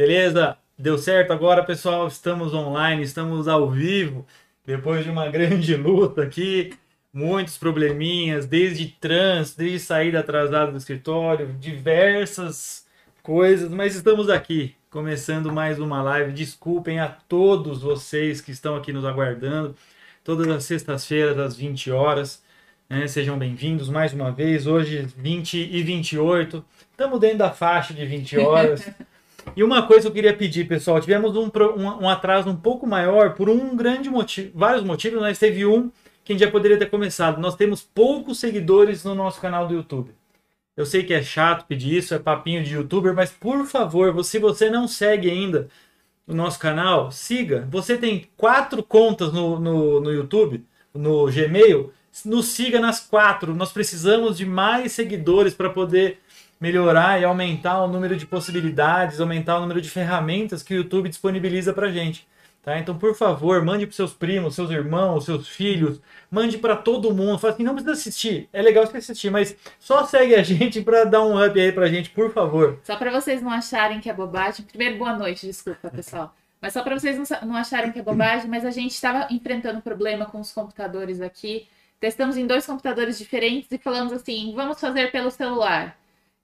[0.00, 0.56] Beleza?
[0.78, 2.08] Deu certo agora, pessoal?
[2.08, 4.26] Estamos online, estamos ao vivo.
[4.64, 6.72] Depois de uma grande luta aqui,
[7.12, 12.86] muitos probleminhas, desde trânsito, desde saída atrasada do escritório, diversas
[13.22, 16.32] coisas, mas estamos aqui, começando mais uma live.
[16.32, 19.76] Desculpem a todos vocês que estão aqui nos aguardando,
[20.24, 22.42] todas as sextas-feiras, às 20 horas.
[22.88, 23.06] Né?
[23.06, 24.66] Sejam bem-vindos mais uma vez.
[24.66, 26.64] Hoje, 20 e 28.
[26.90, 28.90] Estamos dentro da faixa de 20 horas.
[29.56, 33.34] E uma coisa eu queria pedir, pessoal, tivemos um, um, um, atraso um pouco maior
[33.34, 35.90] por um grande motivo, vários motivos, mas teve um
[36.24, 37.40] que a gente já poderia ter começado.
[37.40, 40.12] Nós temos poucos seguidores no nosso canal do YouTube.
[40.76, 44.38] Eu sei que é chato pedir isso, é papinho de youtuber, mas por favor, se
[44.38, 45.68] você não segue ainda
[46.26, 47.66] o nosso canal, siga.
[47.70, 50.64] Você tem quatro contas no, no, no YouTube,
[50.94, 51.92] no Gmail,
[52.24, 53.54] nos siga nas quatro.
[53.54, 56.18] Nós precisamos de mais seguidores para poder
[56.60, 61.08] melhorar e aumentar o número de possibilidades, aumentar o número de ferramentas que o YouTube
[61.08, 62.28] disponibiliza para gente.
[62.62, 62.78] Tá?
[62.78, 65.98] Então, por favor, mande para seus primos, seus irmãos, seus filhos,
[66.30, 67.38] mande para todo mundo.
[67.38, 71.04] Fala assim, não precisa assistir, é legal você assistir, mas só segue a gente para
[71.04, 72.78] dar um up aí para gente, por favor.
[72.84, 74.66] Só para vocês não acharem que é bobagem.
[74.66, 76.34] Primeiro, boa noite, desculpa, pessoal.
[76.60, 80.26] Mas só para vocês não acharem que é bobagem, mas a gente estava enfrentando problema
[80.26, 81.66] com os computadores aqui.
[81.98, 85.99] Testamos em dois computadores diferentes e falamos assim: vamos fazer pelo celular.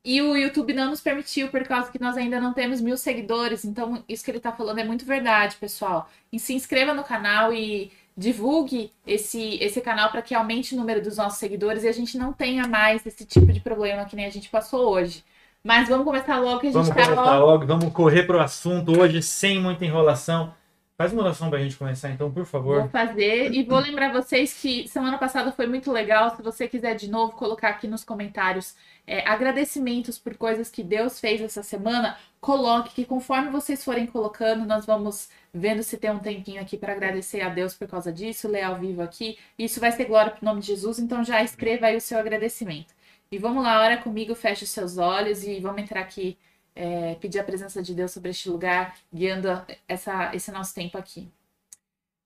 [0.09, 3.65] E o YouTube não nos permitiu, por causa que nós ainda não temos mil seguidores.
[3.65, 6.09] Então, isso que ele está falando é muito verdade, pessoal.
[6.33, 11.03] E se inscreva no canal e divulgue esse, esse canal para que aumente o número
[11.03, 14.27] dos nossos seguidores e a gente não tenha mais esse tipo de problema que nem
[14.27, 15.25] a gente passou hoje.
[15.65, 18.41] Mas vamos começar logo que a gente Vamos tá começar logo, vamos correr para o
[18.41, 20.55] assunto hoje sem muita enrolação.
[20.99, 22.81] Faz uma oração para a gente começar, então, por favor.
[22.81, 26.35] Vou fazer e vou lembrar vocês que semana passada foi muito legal.
[26.35, 28.75] Se você quiser de novo colocar aqui nos comentários
[29.07, 34.65] é, agradecimentos por coisas que Deus fez essa semana, coloque que conforme vocês forem colocando,
[34.65, 38.49] nós vamos vendo se tem um tempinho aqui para agradecer a Deus por causa disso,
[38.49, 39.37] ler ao vivo aqui.
[39.59, 42.19] Isso vai ser glória para o nome de Jesus, então já escreva aí o seu
[42.19, 42.95] agradecimento.
[43.31, 46.39] E vamos lá, ora comigo, feche os seus olhos e vamos entrar aqui
[46.77, 49.49] é, pedir a presença de Deus sobre este lugar, guiando
[49.89, 51.29] essa, esse nosso tempo aqui.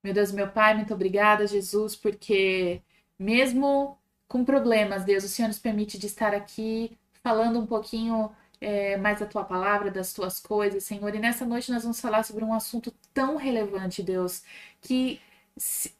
[0.03, 2.83] Meu Deus, meu Pai, muito obrigada, Jesus, porque
[3.19, 3.97] mesmo
[4.27, 8.31] com problemas, Deus, o Senhor nos permite de estar aqui falando um pouquinho
[8.61, 11.15] é, mais da tua palavra, das tuas coisas, Senhor.
[11.15, 14.43] E nessa noite nós vamos falar sobre um assunto tão relevante, Deus,
[14.81, 15.21] que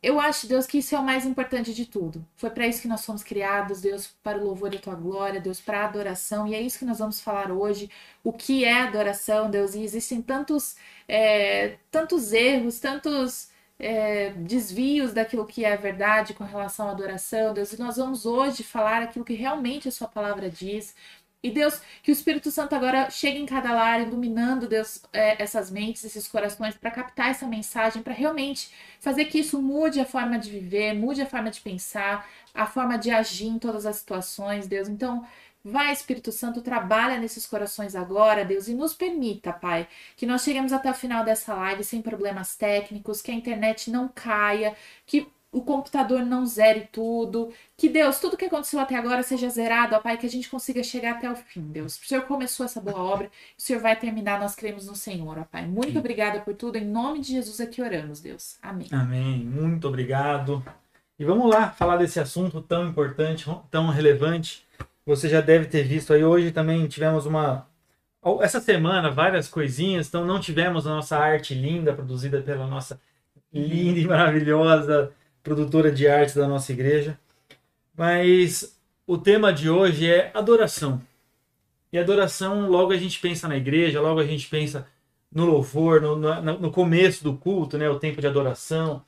[0.03, 2.27] eu acho, Deus, que isso é o mais importante de tudo.
[2.37, 5.61] Foi para isso que nós fomos criados, Deus, para o louvor da tua glória, Deus,
[5.61, 6.47] para a adoração.
[6.47, 7.91] E é isso que nós vamos falar hoje.
[8.25, 9.75] O que é adoração, Deus?
[9.75, 16.89] E existem tantos, é, tantos erros, tantos é, desvios daquilo que é verdade com relação
[16.89, 17.73] à adoração, Deus.
[17.73, 20.95] E nós vamos hoje falar aquilo que realmente a sua palavra diz.
[21.43, 25.71] E Deus, que o Espírito Santo agora chegue em cada lar, iluminando, Deus, é, essas
[25.71, 28.71] mentes, esses corações, para captar essa mensagem, para realmente
[29.01, 32.99] fazer que isso mude a forma de viver, mude a forma de pensar, a forma
[32.99, 34.87] de agir em todas as situações, Deus.
[34.87, 35.27] Então,
[35.65, 40.73] vai, Espírito Santo, trabalha nesses corações agora, Deus, e nos permita, Pai, que nós cheguemos
[40.73, 45.63] até o final dessa live sem problemas técnicos, que a internet não caia, que o
[45.63, 47.53] computador não zere tudo.
[47.77, 50.83] Que Deus, tudo que aconteceu até agora seja zerado, ó Pai, que a gente consiga
[50.83, 51.97] chegar até o fim, Deus.
[51.97, 55.45] O Senhor começou essa boa obra, o Senhor vai terminar, nós cremos no Senhor, ó
[55.45, 55.67] Pai.
[55.67, 55.99] Muito Sim.
[55.99, 58.59] obrigada por tudo, em nome de Jesus é que oramos, Deus.
[58.63, 58.87] Amém.
[58.93, 59.45] Amém.
[59.45, 60.65] Muito obrigado.
[61.19, 64.65] E vamos lá falar desse assunto tão importante, tão relevante.
[65.05, 67.67] Você já deve ter visto aí hoje também tivemos uma
[68.43, 73.01] essa semana várias coisinhas, então não tivemos a nossa arte linda produzida pela nossa
[73.51, 75.11] linda e maravilhosa
[75.43, 77.19] produtora de artes da nossa igreja.
[77.97, 81.03] Mas o tema de hoje é adoração.
[81.93, 84.87] E adoração, logo a gente pensa na igreja, logo a gente pensa
[85.31, 89.05] no louvor, no, no, no começo do culto, né, o tempo de adoração,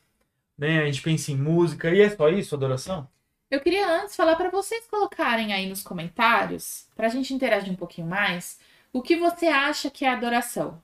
[0.59, 1.91] né, a gente pensa em música.
[1.91, 3.09] E é só isso, adoração?
[3.51, 7.77] Eu queria antes falar para vocês colocarem aí nos comentários, para a gente interagir um
[7.77, 8.59] pouquinho mais,
[8.93, 10.83] o que você acha que é adoração.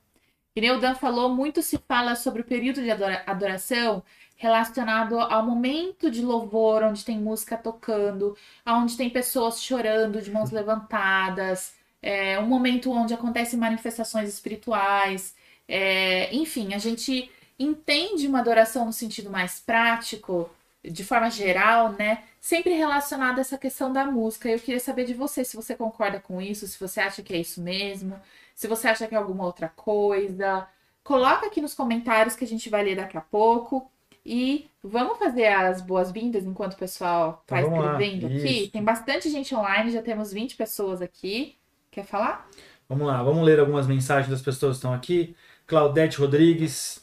[0.55, 4.03] Que o Dan falou, muito se fala sobre o período de adoração
[4.39, 10.51] relacionado ao momento de louvor, onde tem música tocando, onde tem pessoas chorando de mãos
[10.51, 15.35] levantadas, é um momento onde acontecem manifestações espirituais,
[15.67, 20.49] é, enfim, a gente entende uma adoração no sentido mais prático,
[20.85, 22.25] de forma geral, né?
[22.41, 24.49] Sempre relacionado a essa questão da música.
[24.49, 27.39] Eu queria saber de você se você concorda com isso, se você acha que é
[27.39, 28.19] isso mesmo,
[28.55, 30.67] se você acha que é alguma outra coisa.
[31.03, 33.91] Coloca aqui nos comentários que a gente vai ler daqui a pouco.
[34.31, 38.69] E vamos fazer as boas-vindas enquanto o pessoal está então, escrevendo aqui.
[38.71, 41.57] Tem bastante gente online, já temos 20 pessoas aqui.
[41.91, 42.47] Quer falar?
[42.87, 45.35] Vamos lá, vamos ler algumas mensagens das pessoas que estão aqui.
[45.67, 47.03] Claudete Rodrigues,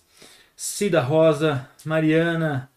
[0.56, 2.70] Cida Rosa, Mariana,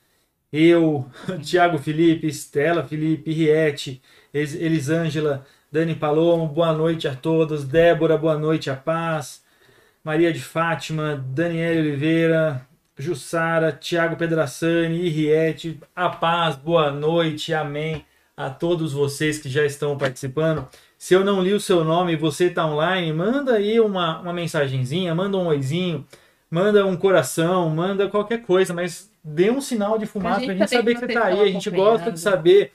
[0.51, 1.07] eu,
[1.45, 4.01] Tiago Felipe, Estela Felipe, Riete,
[4.33, 7.69] Elisângela, Dani Palomo, boa noite a todos.
[7.69, 9.45] Débora, boa noite, a paz.
[10.03, 12.68] Maria de Fátima, Daniela Oliveira,
[12.99, 18.05] Jussara, Tiago Pedrassani, Irriete, a paz, boa noite, amém
[18.37, 20.69] a todos vocês que já estão participando.
[20.97, 24.33] Se eu não li o seu nome e você está online, manda aí uma, uma
[24.33, 26.05] mensagenzinha, manda um oizinho,
[26.51, 30.71] manda um coração, manda qualquer coisa, mas dê um sinal de fumaça para a gente
[30.71, 31.41] saber que você está aí.
[31.41, 32.73] A gente gosta de saber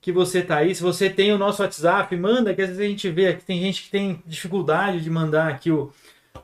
[0.00, 0.74] que você está aí.
[0.74, 3.60] Se você tem o nosso WhatsApp, manda, que às vezes a gente vê que tem
[3.60, 5.92] gente que tem dificuldade de mandar aqui o,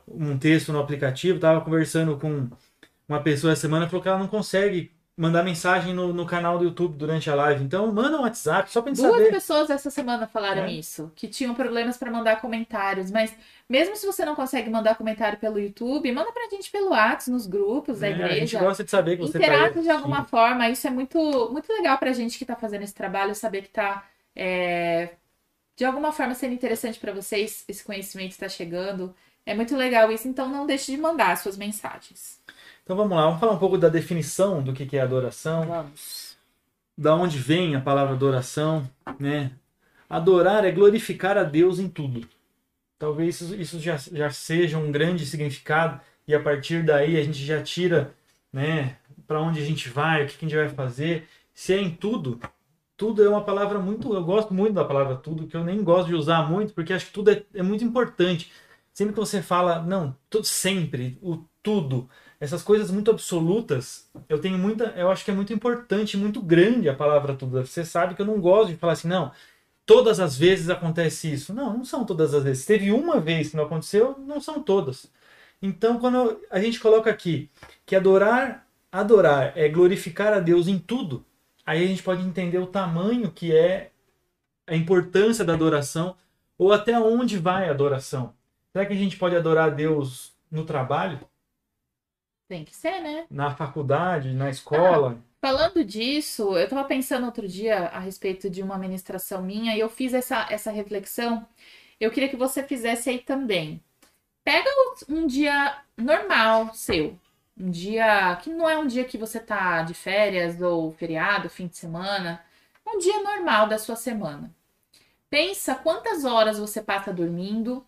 [0.07, 1.35] um texto no aplicativo.
[1.35, 2.49] Estava conversando com
[3.13, 6.63] uma pessoa essa semana, falou que ela não consegue mandar mensagem no, no canal do
[6.63, 7.63] YouTube durante a live.
[7.63, 9.29] Então, manda um WhatsApp só pra gente Duas saber.
[9.29, 10.71] pessoas essa semana falaram é.
[10.71, 13.35] isso, que tinham problemas para mandar comentários, mas
[13.69, 17.45] mesmo se você não consegue mandar comentário pelo YouTube, manda pra gente pelo WhatsApp, nos
[17.45, 18.33] grupos da É, igreja.
[18.33, 20.69] a gente gosta de saber que você Interage tá de alguma forma.
[20.69, 21.19] Isso é muito,
[21.51, 25.09] muito legal pra gente que tá fazendo esse trabalho, saber que tá é,
[25.75, 29.13] de alguma forma sendo interessante pra vocês, esse conhecimento está chegando.
[29.45, 32.39] É muito legal isso, então não deixe de mandar suas mensagens.
[32.91, 35.65] Então vamos lá, vamos falar um pouco da definição do que é adoração.
[35.65, 36.35] Vamos.
[36.97, 38.85] Da onde vem a palavra adoração,
[39.17, 39.53] né?
[40.09, 42.27] Adorar é glorificar a Deus em tudo.
[42.99, 47.41] Talvez isso, isso já, já seja um grande significado e a partir daí a gente
[47.45, 48.13] já tira,
[48.51, 51.29] né, para onde a gente vai, o que, que a gente vai fazer.
[51.53, 52.41] Se é em tudo,
[52.97, 56.09] tudo é uma palavra muito, eu gosto muito da palavra tudo, que eu nem gosto
[56.09, 58.51] de usar muito, porque acho que tudo é, é muito importante.
[58.93, 62.09] Sempre que você fala, não, tudo, sempre, o tudo,
[62.41, 66.89] essas coisas muito absolutas, eu tenho muita, eu acho que é muito importante, muito grande
[66.89, 67.63] a palavra tudo.
[67.63, 69.31] Você sabe que eu não gosto de falar assim, não,
[69.85, 71.53] todas as vezes acontece isso.
[71.53, 72.65] Não, não são todas as vezes.
[72.65, 75.05] Teve uma vez que não aconteceu, não são todas.
[75.61, 77.47] Então, quando a gente coloca aqui
[77.85, 81.23] que adorar, adorar é glorificar a Deus em tudo,
[81.63, 83.91] aí a gente pode entender o tamanho que é
[84.65, 86.15] a importância da adoração
[86.57, 88.33] ou até onde vai a adoração.
[88.71, 91.19] Será que a gente pode adorar a Deus no trabalho,
[92.51, 93.25] Tem que ser, né?
[93.31, 95.17] na faculdade, na escola?
[95.39, 99.87] Falando disso, eu estava pensando outro dia a respeito de uma ministração minha e eu
[99.87, 101.47] fiz essa, essa reflexão.
[101.97, 103.81] Eu queria que você fizesse aí também.
[104.43, 104.69] Pega
[105.07, 107.17] um dia normal seu,
[107.57, 111.67] um dia que não é um dia que você tá de férias ou feriado, fim
[111.67, 112.43] de semana,
[112.85, 114.53] um dia normal da sua semana.
[115.29, 117.87] Pensa quantas horas você passa dormindo,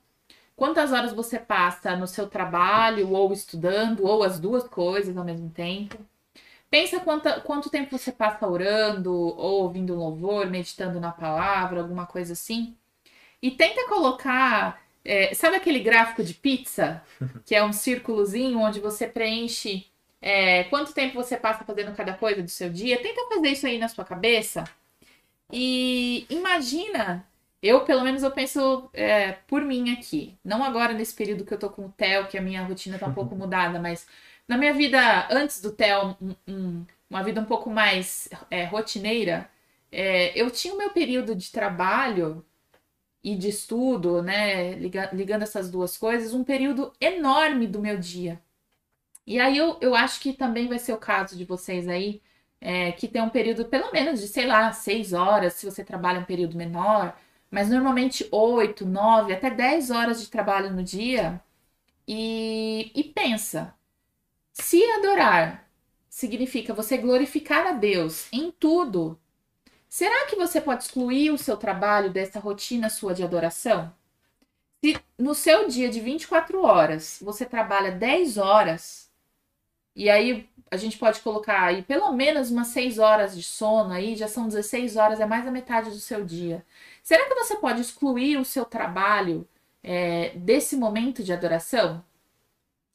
[0.56, 5.50] quantas horas você passa no seu trabalho ou estudando, ou as duas coisas ao mesmo
[5.50, 5.98] tempo.
[6.70, 12.34] Pensa quanta, quanto tempo você passa orando, ou ouvindo louvor, meditando na palavra, alguma coisa
[12.34, 12.76] assim.
[13.42, 14.82] E tenta colocar.
[15.06, 17.04] é, sabe aquele gráfico de pizza?
[17.46, 19.88] Que é um círculozinho onde você preenche
[20.22, 23.02] é, quanto tempo você passa fazendo cada coisa do seu dia.
[23.02, 24.64] Tenta fazer isso aí na sua cabeça.
[25.52, 27.28] E imagina.
[27.64, 30.38] Eu, pelo menos, eu penso é, por mim aqui.
[30.46, 33.08] Não agora nesse período que eu tô com o Theo, que a minha rotina tá
[33.08, 34.08] um pouco mudada, mas
[34.48, 39.50] na minha vida antes do Theo, um- um- uma vida um pouco mais é, rotineira,
[39.92, 42.46] é, eu tinha o meu período de trabalho
[43.24, 48.42] e de estudo, né, liga- ligando essas duas coisas, um período enorme do meu dia.
[49.26, 52.22] E aí eu, eu acho que também vai ser o caso de vocês aí,
[52.60, 56.20] é, que tem um período pelo menos de, sei lá, seis horas, se você trabalha
[56.20, 57.18] um período menor,
[57.54, 61.40] mas normalmente oito, nove, até dez horas de trabalho no dia.
[62.08, 63.76] E, e pensa,
[64.52, 65.70] se adorar
[66.10, 69.20] significa você glorificar a Deus em tudo,
[69.88, 73.94] será que você pode excluir o seu trabalho dessa rotina sua de adoração?
[74.84, 79.12] Se no seu dia de 24 horas você trabalha 10 horas,
[79.96, 84.16] e aí a gente pode colocar aí pelo menos umas 6 horas de sono aí,
[84.16, 86.66] já são 16 horas, é mais da metade do seu dia.
[87.04, 89.48] Será que você pode excluir o seu trabalho
[89.84, 92.00] é, desse momento de adoração?
[92.00, 92.04] O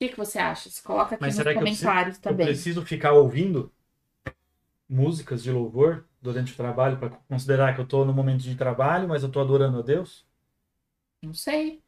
[0.00, 0.71] que, que você acha?
[0.71, 2.47] Se coloca aqui Mas nos eu comentários Eu também.
[2.47, 3.73] preciso ficar ouvindo
[4.88, 9.09] músicas de louvor durante o trabalho para considerar que eu estou no momento de trabalho,
[9.09, 10.26] mas eu estou adorando a Deus?
[11.23, 11.83] Não sei.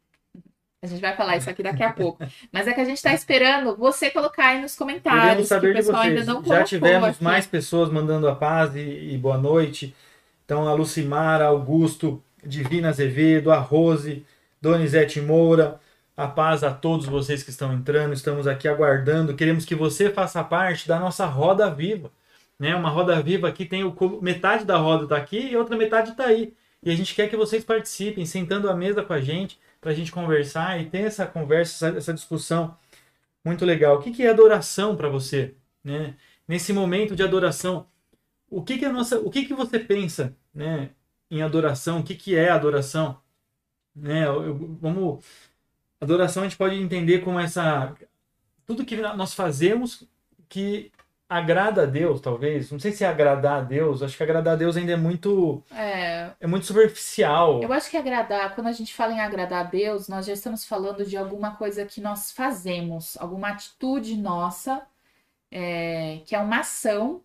[0.83, 2.23] A gente vai falar isso aqui daqui a pouco.
[2.51, 5.37] Mas é que a gente tá esperando você colocar aí nos Queremos comentários.
[5.43, 6.17] que saber o de pessoal vocês.
[6.19, 7.23] ainda não Já tivemos aqui.
[7.23, 8.79] mais pessoas mandando a paz e,
[9.13, 9.95] e boa noite.
[10.43, 14.25] Então, a Lucimara, Augusto, Divina Azevedo, a Rose,
[14.59, 15.79] Donizete Moura,
[16.17, 18.13] a paz a todos vocês que estão entrando.
[18.13, 19.35] Estamos aqui aguardando.
[19.35, 22.09] Queremos que você faça parte da nossa roda viva.
[22.59, 22.75] Né?
[22.75, 26.25] Uma roda viva aqui tem o, metade da roda está aqui e outra metade está
[26.25, 26.53] aí.
[26.83, 29.93] E a gente quer que vocês participem, sentando à mesa com a gente, para a
[29.95, 32.77] gente conversar e ter essa conversa, essa, essa discussão
[33.43, 33.97] muito legal.
[33.97, 35.55] O que, que é adoração para você?
[35.83, 36.15] Né?
[36.47, 37.87] Nesse momento de adoração,
[38.49, 40.91] o que, que é nossa, o que, que você pensa, né,
[41.29, 41.99] em adoração?
[41.99, 43.19] O que, que é adoração?
[43.95, 44.27] Né?
[44.27, 45.25] Eu, vamos,
[45.99, 47.95] adoração a gente pode entender como essa
[48.65, 50.07] tudo que nós fazemos
[50.47, 50.91] que
[51.31, 52.69] agrada a Deus, talvez.
[52.69, 54.03] Não sei se é agradar a Deus.
[54.03, 55.63] Acho que agradar a Deus ainda é muito.
[55.71, 57.63] É, é muito superficial.
[57.63, 60.65] Eu acho que agradar, quando a gente fala em agradar a Deus, nós já estamos
[60.65, 64.85] falando de alguma coisa que nós fazemos, alguma atitude nossa,
[65.49, 67.21] é, que é uma ação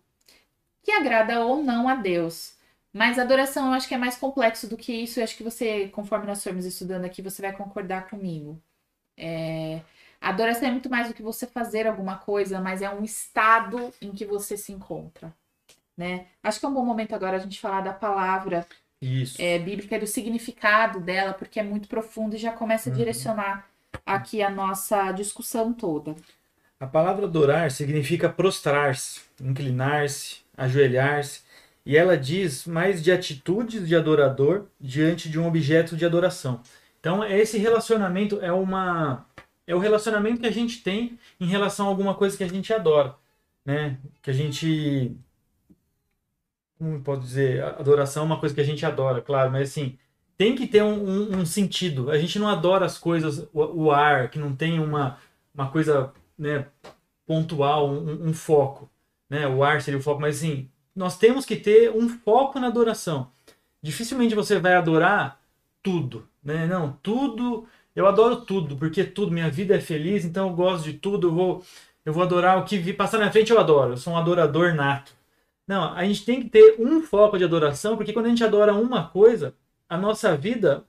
[0.81, 2.55] que agrada ou não a Deus.
[2.93, 5.19] Mas adoração eu acho que é mais complexo do que isso.
[5.19, 8.61] Eu acho que você, conforme nós formos estudando aqui, você vai concordar comigo.
[9.17, 9.81] É,
[10.19, 14.11] Adoração é muito mais do que você fazer alguma coisa, mas é um estado em
[14.11, 15.33] que você se encontra,
[15.95, 16.25] né?
[16.43, 18.65] Acho que é um bom momento agora a gente falar da palavra
[19.37, 22.97] é, bíblica e do significado dela, porque é muito profundo e já começa a uhum.
[22.97, 23.67] direcionar
[24.05, 26.15] aqui a nossa discussão toda.
[26.79, 31.41] A palavra adorar significa prostrar-se, inclinar-se, ajoelhar-se,
[31.85, 36.61] e ela diz mais de atitudes de adorador diante de um objeto de adoração.
[36.99, 39.25] Então, esse relacionamento é uma
[39.67, 42.73] é o relacionamento que a gente tem em relação a alguma coisa que a gente
[42.73, 43.15] adora,
[43.65, 43.99] né?
[44.21, 45.15] Que a gente
[46.77, 49.97] como pode dizer, adoração é uma coisa que a gente adora, claro, mas assim,
[50.37, 52.11] tem que ter um, um, um sentido.
[52.11, 55.17] A gente não adora as coisas, o, o, ar, que não tem uma,
[55.53, 56.67] uma coisa né,
[57.25, 58.89] pontual, um, um, foco.
[59.29, 59.47] Né?
[59.47, 63.31] O ar seria o foco, mas assim, nós temos que ter um foco na adoração.
[63.81, 65.41] Dificilmente você vai adorar
[65.81, 66.27] tudo.
[66.43, 66.67] Né?
[66.67, 70.93] Não, tudo eu adoro tudo, porque tudo, minha vida é feliz, então eu gosto de
[70.93, 71.63] tudo, eu vou,
[72.05, 73.93] eu vou adorar o que vi passar na frente, eu adoro.
[73.93, 75.13] Eu sou um adorador nato.
[75.67, 78.71] Não, a gente tem que ter um foco de adoração, porque quando a gente adora
[78.75, 79.55] uma coisa,
[79.89, 80.85] a nossa vida,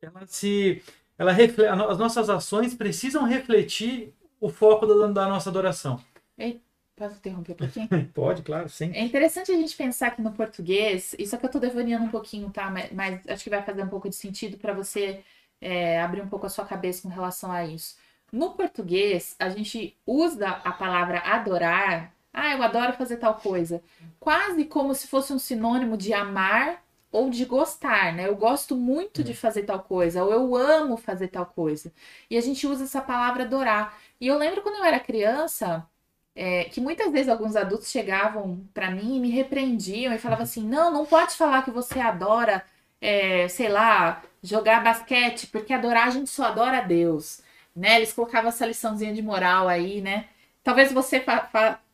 [0.00, 0.80] ela se,
[1.18, 6.00] ela reflete, as nossas ações precisam refletir o foco da, da nossa adoração.
[6.38, 6.62] Ei,
[6.94, 7.88] posso interromper um pouquinho?
[8.14, 8.92] Pode, claro, sim.
[8.94, 12.10] É interessante a gente pensar que no português, isso é que eu estou devaneando um
[12.10, 12.70] pouquinho, tá?
[12.70, 15.24] Mas, mas acho que vai fazer um pouco de sentido para você
[15.62, 17.96] é, abrir um pouco a sua cabeça com relação a isso.
[18.32, 22.12] No português, a gente usa a palavra adorar.
[22.32, 23.82] Ah, eu adoro fazer tal coisa.
[24.18, 28.26] Quase como se fosse um sinônimo de amar ou de gostar, né?
[28.26, 31.92] Eu gosto muito de fazer tal coisa, ou eu amo fazer tal coisa.
[32.30, 33.98] E a gente usa essa palavra adorar.
[34.20, 35.86] E eu lembro quando eu era criança,
[36.34, 40.66] é, que muitas vezes alguns adultos chegavam para mim e me repreendiam e falavam assim:
[40.66, 42.64] não, não pode falar que você adora,
[43.02, 47.42] é, sei lá, jogar basquete, porque adorar a gente só adora a Deus,
[47.74, 47.96] né?
[47.96, 50.26] Eles colocavam essa liçãozinha de moral aí, né?
[50.62, 51.24] Talvez você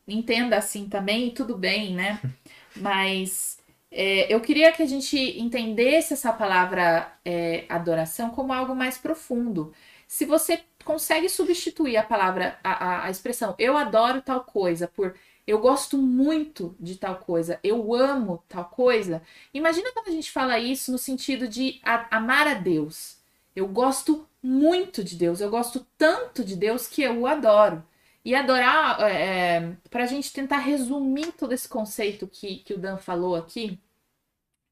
[0.06, 2.20] entenda assim também, tudo bem, né?
[2.76, 3.58] Mas
[3.90, 9.72] é, eu queria que a gente entendesse essa palavra é, adoração como algo mais profundo.
[10.06, 15.14] Se você consegue substituir a palavra, a, a, a expressão eu adoro tal coisa por
[15.48, 19.22] eu gosto muito de tal coisa, eu amo tal coisa.
[19.54, 23.16] Imagina quando a gente fala isso no sentido de amar a Deus.
[23.56, 27.82] Eu gosto muito de Deus, eu gosto tanto de Deus que eu o adoro.
[28.22, 32.78] E adorar, é, é para a gente tentar resumir todo esse conceito que, que o
[32.78, 33.80] Dan falou aqui,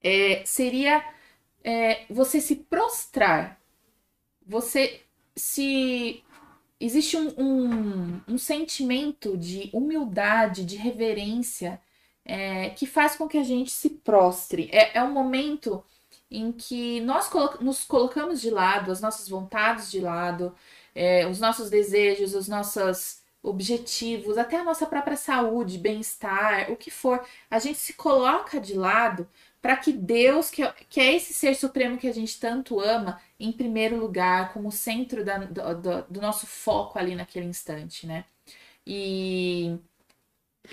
[0.03, 1.03] é, seria
[1.65, 3.59] é, você se prostrar,
[4.47, 5.01] você
[5.35, 6.23] se
[6.81, 11.81] existe um, um, um, sentimento de humildade, de reverência,
[12.25, 14.69] é, que faz com que a gente se prostre.
[14.73, 15.83] É, é um momento
[16.31, 20.55] em que nós colo nos colocamos de lado, as nossas vontades de lado,
[20.95, 26.91] é, os nossos desejos, os nossos objetivos, até a nossa própria saúde, bem-estar, o que
[26.91, 29.29] for, a gente se coloca de lado
[29.61, 33.21] para que Deus, que é, que é esse ser supremo que a gente tanto ama,
[33.39, 38.25] em primeiro lugar, como centro da, do, do nosso foco ali naquele instante, né?
[38.87, 39.79] E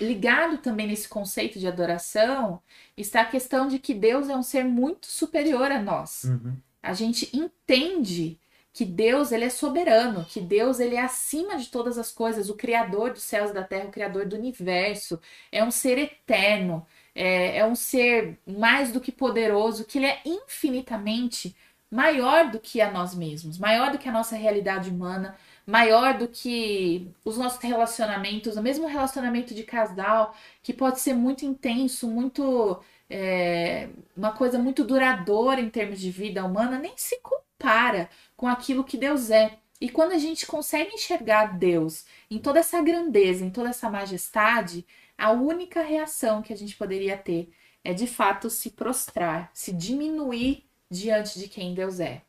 [0.00, 2.60] ligado também nesse conceito de adoração
[2.96, 6.24] está a questão de que Deus é um ser muito superior a nós.
[6.24, 6.56] Uhum.
[6.82, 8.38] A gente entende
[8.72, 12.56] que Deus ele é soberano, que Deus ele é acima de todas as coisas, o
[12.56, 15.20] criador dos céus e da terra, o criador do universo,
[15.52, 20.20] é um ser eterno, é, é um ser mais do que poderoso, que ele é
[20.24, 21.54] infinitamente
[21.90, 26.28] maior do que a nós mesmos, maior do que a nossa realidade humana, maior do
[26.28, 32.80] que os nossos relacionamentos, o mesmo relacionamento de casal, que pode ser muito intenso, muito.
[33.08, 38.82] É, uma coisa muito duradoura em termos de vida humana, nem se compara com aquilo
[38.82, 39.58] que Deus é.
[39.80, 44.86] E quando a gente consegue enxergar Deus em toda essa grandeza, em toda essa majestade,
[45.18, 47.50] a única reação que a gente poderia ter
[47.84, 52.22] é de fato se prostrar, se diminuir diante de quem Deus é.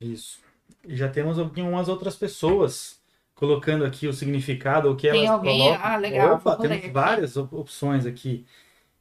[0.00, 0.40] Isso.
[0.86, 3.00] já temos algumas outras pessoas
[3.34, 5.58] colocando aqui o significado, o que Tem elas alguém?
[5.60, 5.86] colocam.
[5.86, 6.36] Ah, legal.
[6.36, 6.90] Opa, temos aqui.
[6.90, 8.46] várias op- opções aqui.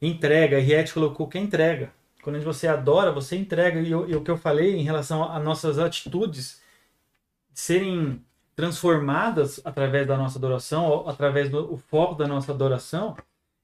[0.02, 1.94] Entrega, a Riete colocou que é entrega.
[2.24, 3.82] Quando você adora, você entrega.
[3.82, 6.62] E, o- e o que eu falei em relação a nossas atitudes
[7.54, 8.24] serem
[8.56, 13.16] transformadas através da nossa adoração, através do foco da nossa adoração,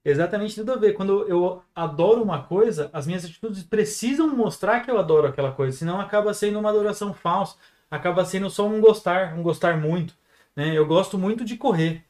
[0.03, 0.93] exatamente tudo a ver.
[0.93, 5.77] Quando eu adoro uma coisa, as minhas atitudes precisam mostrar que eu adoro aquela coisa,
[5.77, 7.55] senão acaba sendo uma adoração falsa,
[7.89, 10.13] acaba sendo só um gostar, um gostar muito.
[10.55, 10.77] Né?
[10.77, 12.03] Eu gosto muito de correr,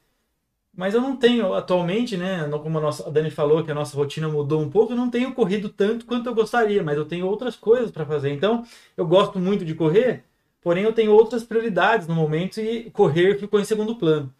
[0.73, 2.47] mas eu não tenho atualmente, né?
[2.49, 5.09] Como a, nossa, a Dani falou que a nossa rotina mudou um pouco, eu não
[5.09, 8.31] tenho corrido tanto quanto eu gostaria, mas eu tenho outras coisas para fazer.
[8.31, 8.63] Então,
[8.95, 10.23] eu gosto muito de correr,
[10.61, 14.33] porém eu tenho outras prioridades no momento e correr ficou em segundo plano.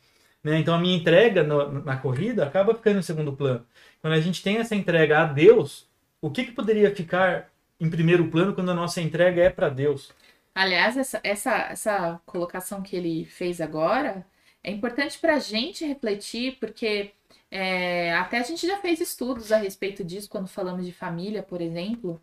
[0.44, 0.60] Né?
[0.60, 3.66] Então, a minha entrega no- na corrida acaba ficando em segundo plano.
[4.01, 5.88] Quando a gente tem essa entrega a Deus,
[6.22, 7.50] o que, que poderia ficar
[7.80, 10.12] em primeiro plano quando a nossa entrega é para Deus?
[10.54, 14.25] Aliás, essa, essa, essa colocação que ele fez agora
[14.63, 17.12] é importante para a gente refletir, porque
[17.50, 21.62] é, até a gente já fez estudos a respeito disso quando falamos de família, por
[21.62, 22.22] exemplo,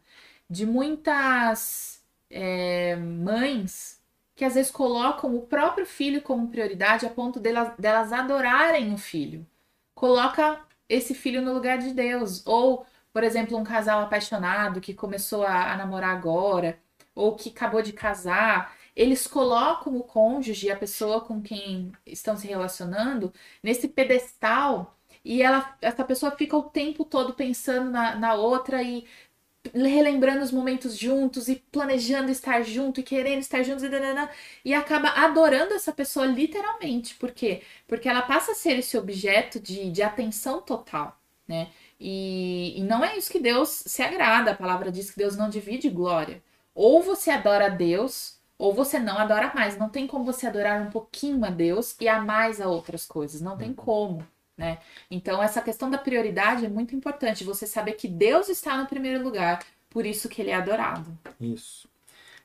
[0.48, 1.97] de muitas
[2.30, 3.98] é, mães
[4.34, 8.98] que às vezes colocam o próprio filho como prioridade a ponto delas, delas adorarem o
[8.98, 9.46] filho.
[9.94, 12.46] Coloca esse filho no lugar de Deus.
[12.46, 16.78] Ou, por exemplo, um casal apaixonado que começou a, a namorar agora
[17.14, 22.46] ou que acabou de casar, eles colocam o cônjuge, a pessoa com quem estão se
[22.46, 23.32] relacionando,
[23.62, 29.06] nesse pedestal e ela, essa pessoa fica o tempo todo pensando na, na outra e
[29.74, 34.30] relembrando os momentos juntos e planejando estar junto e querendo estar juntos e, danana,
[34.64, 37.14] e acaba adorando essa pessoa literalmente.
[37.16, 37.62] Por quê?
[37.86, 41.68] Porque ela passa a ser esse objeto de, de atenção total, né?
[42.00, 44.52] E, e não é isso que Deus se agrada.
[44.52, 46.42] A palavra diz que Deus não divide glória.
[46.74, 49.76] Ou você adora a Deus, ou você não adora mais.
[49.76, 53.40] Não tem como você adorar um pouquinho a Deus e a mais a outras coisas.
[53.40, 54.26] Não tem como,
[54.58, 54.78] né?
[55.08, 57.44] Então, essa questão da prioridade é muito importante.
[57.44, 61.16] Você saber que Deus está no primeiro lugar, por isso que ele é adorado.
[61.40, 61.88] Isso.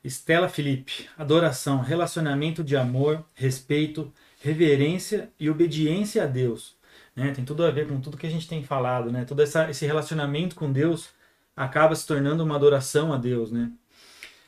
[0.03, 6.75] Estela Felipe, adoração, relacionamento de amor, respeito, reverência e obediência a Deus.
[7.15, 7.31] Né?
[7.31, 9.23] Tem tudo a ver com tudo que a gente tem falado, né?
[9.23, 11.09] Todo essa, esse relacionamento com Deus
[11.55, 13.71] acaba se tornando uma adoração a Deus, né?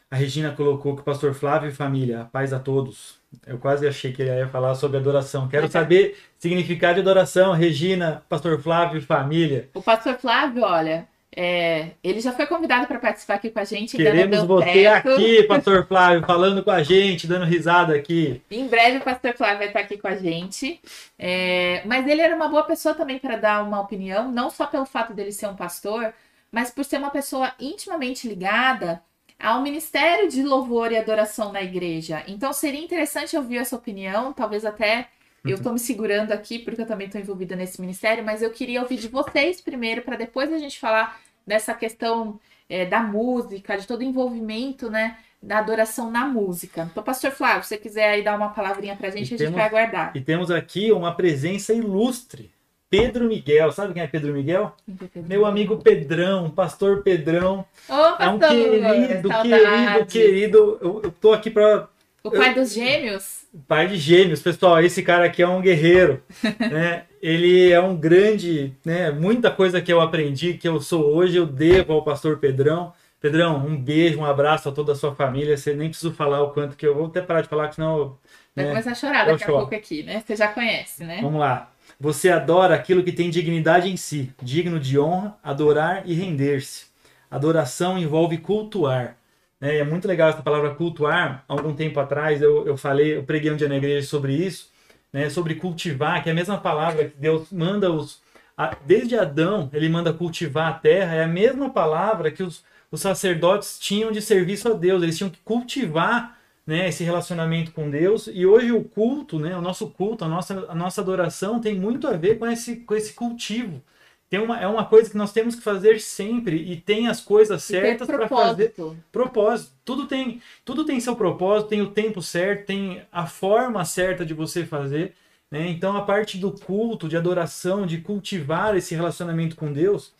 [0.09, 3.19] A Regina colocou que o pastor Flávio e família, paz a todos.
[3.45, 5.47] Eu quase achei que ele ia falar sobre adoração.
[5.47, 9.69] Quero saber significado de adoração, Regina, pastor Flávio e família.
[9.73, 13.97] O pastor Flávio, olha, é, ele já foi convidado para participar aqui com a gente.
[13.97, 15.09] Queremos você certo.
[15.09, 18.41] aqui, pastor Flávio, falando com a gente, dando risada aqui.
[18.49, 20.79] Em breve o pastor Flávio vai estar aqui com a gente.
[21.19, 24.85] É, mas ele era uma boa pessoa também para dar uma opinião, não só pelo
[24.85, 26.13] fato dele ser um pastor,
[26.49, 29.01] mas por ser uma pessoa intimamente ligada
[29.39, 32.23] ao ministério de louvor e adoração na igreja.
[32.27, 35.07] Então seria interessante ouvir essa opinião, talvez até
[35.43, 38.81] eu tô me segurando aqui porque eu também tô envolvida nesse ministério, mas eu queria
[38.81, 43.85] ouvir de vocês primeiro para depois a gente falar dessa questão é, da música, de
[43.85, 46.87] todo o envolvimento, né, da adoração na música.
[46.91, 49.37] Então, pastor Flávio, se você quiser aí dar uma palavrinha pra gente, E a gente
[49.37, 50.11] temos- vai aguardar.
[50.15, 52.51] E temos aqui uma presença ilustre.
[52.89, 53.71] Pedro Miguel.
[53.71, 54.75] Sabe quem é Pedro Miguel?
[55.15, 57.65] Meu amigo Pedrão, pastor Pedrão.
[57.89, 57.93] Ô,
[58.23, 59.49] É um pastor, querido, saudade.
[59.49, 60.77] querido, querido.
[60.81, 61.87] Eu, eu tô aqui para
[62.23, 63.45] O pai dos gêmeos?
[63.67, 64.81] pai de gêmeos, pessoal.
[64.83, 66.21] Esse cara aqui é um guerreiro,
[66.59, 67.03] né?
[67.21, 69.09] Ele é um grande, né?
[69.11, 72.93] Muita coisa que eu aprendi, que eu sou hoje, eu devo ao pastor Pedrão.
[73.19, 75.57] Pedrão, um beijo, um abraço a toda a sua família.
[75.57, 78.17] Você nem precisa falar o quanto que eu vou até parar de falar, que senão
[78.55, 78.71] Vai né?
[78.71, 80.23] começar a chorar daqui a pouco aqui, né?
[80.25, 81.19] Você já conhece, né?
[81.21, 81.71] Vamos lá.
[81.99, 86.87] Você adora aquilo que tem dignidade em si, digno de honra, adorar e render-se.
[87.31, 89.17] Adoração envolve cultuar.
[89.59, 89.77] né?
[89.77, 91.43] É muito legal essa palavra cultuar.
[91.47, 94.69] Algum tempo atrás eu, eu falei, eu preguei um dia na igreja sobre isso,
[95.11, 95.29] né?
[95.29, 98.21] sobre cultivar, que é a mesma palavra que Deus manda os.
[98.57, 103.01] a- desde Adão, ele manda cultivar a terra, é a mesma palavra que os, os
[103.01, 105.01] sacerdotes tinham de serviço a Deus.
[105.03, 106.34] Eles tinham que cultivar
[106.65, 108.27] né, esse relacionamento com Deus.
[108.31, 112.07] E hoje o culto, né, o nosso culto, a nossa, a nossa adoração tem muito
[112.07, 113.81] a ver com esse, com esse cultivo.
[114.27, 117.63] Tem uma, é uma coisa que nós temos que fazer sempre e tem as coisas
[117.63, 118.97] certas para fazer propósito.
[119.11, 119.71] propósito.
[119.85, 124.33] Tudo tem, tudo tem seu propósito, tem o tempo certo, tem a forma certa de
[124.33, 125.13] você fazer.
[125.51, 125.69] Né?
[125.69, 130.11] Então, a parte do culto, de adoração, de cultivar esse relacionamento com Deus,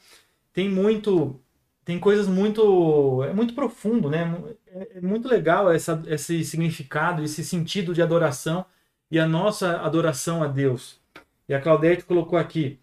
[0.54, 1.40] tem muito,
[1.84, 4.32] tem coisas muito, é muito profundo, né?
[4.76, 8.66] É, é muito legal essa, esse significado, esse sentido de adoração
[9.10, 11.00] e a nossa adoração a Deus.
[11.48, 12.80] E a Claudete colocou aqui: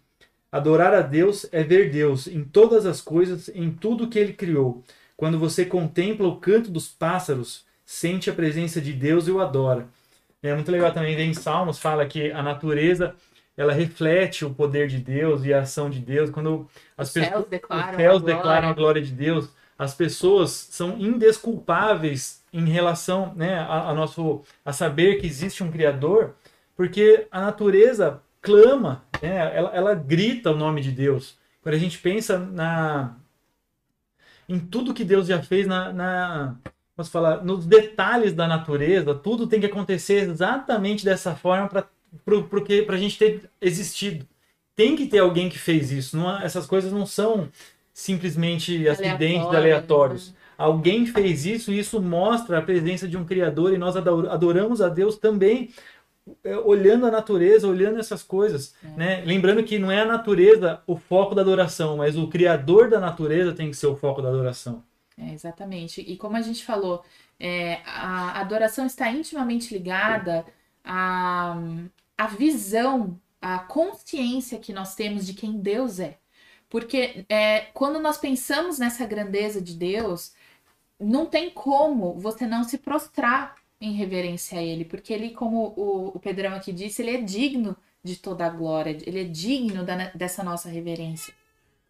[0.51, 4.83] adorar a Deus é ver Deus em todas as coisas, em tudo que Ele criou.
[5.17, 9.87] Quando você contempla o canto dos pássaros, sente a presença de Deus e o adora.
[10.41, 13.15] É muito legal também ver em Salmos, fala que a natureza
[13.55, 16.29] ela reflete o poder de Deus e a ação de Deus.
[16.31, 18.33] Quando as Os pessoas, céus declaram os céus a glória.
[18.35, 19.49] declaram a glória de Deus,
[19.83, 25.71] as pessoas são indesculpáveis em relação né, a, a nosso a saber que existe um
[25.71, 26.35] Criador,
[26.75, 31.37] porque a natureza clama, né, ela, ela grita o nome de Deus.
[31.61, 33.15] Quando a gente pensa na
[34.47, 36.55] em tudo que Deus já fez na, na
[36.95, 41.87] posso falar, nos detalhes da natureza, tudo tem que acontecer exatamente dessa forma para
[42.49, 44.25] porque para a gente ter existido.
[44.75, 46.15] Tem que ter alguém que fez isso.
[46.15, 47.49] Não, essas coisas não são
[47.93, 50.29] simplesmente acidentes Aleatório, aleatórios.
[50.31, 50.35] né?
[50.57, 54.81] Alguém fez isso e isso mostra a presença de um Criador e nós ador- adoramos
[54.81, 55.69] a Deus também
[56.43, 58.87] é, olhando a natureza, olhando essas coisas, É.
[58.97, 59.23] né?
[59.25, 63.51] Lembrando que não é a natureza o foco da adoração, mas o Criador da natureza
[63.53, 64.83] tem que ser o foco da adoração.
[65.17, 66.01] É, exatamente.
[66.01, 67.03] E como a gente falou,
[67.39, 70.45] é, a adoração está intimamente ligada
[70.83, 71.55] à,
[72.17, 76.17] à visão, à consciência que nós temos de quem Deus é.
[76.73, 80.33] Porque é, quando nós pensamos nessa grandeza de Deus,
[80.99, 86.09] não tem como você não se prostrar em reverência a Ele, porque Ele, como o,
[86.09, 90.09] o Pedrão aqui disse, Ele é digno de toda a glória, Ele é digno da-
[90.11, 91.33] dessa nossa reverência.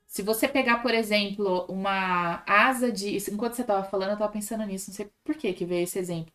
[0.07, 3.17] Se você pegar, por exemplo, uma asa de.
[3.31, 5.99] Enquanto você estava falando, eu estava pensando nisso, não sei por que que veio esse
[5.99, 6.31] exemplo.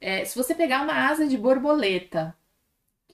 [0.00, 2.36] É, se você pegar uma asa de borboleta,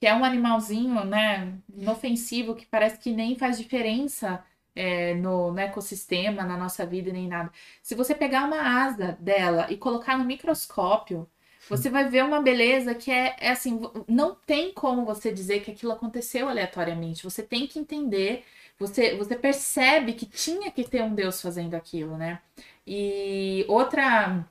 [0.01, 4.45] que é um animalzinho, né, inofensivo, que parece que nem faz diferença
[4.79, 7.51] é, no, no ecossistema, na nossa vida, nem nada.
[7.83, 11.29] Se você pegar uma asa dela e colocar no microscópio,
[11.69, 15.73] você vai ver uma beleza que é, é assim, não tem como você dizer que
[15.73, 17.25] aquilo aconteceu aleatoriamente.
[17.25, 18.45] Você tem que entender
[18.79, 22.41] você, você percebe que tinha que ter um Deus fazendo aquilo, né?
[22.87, 24.47] E outra,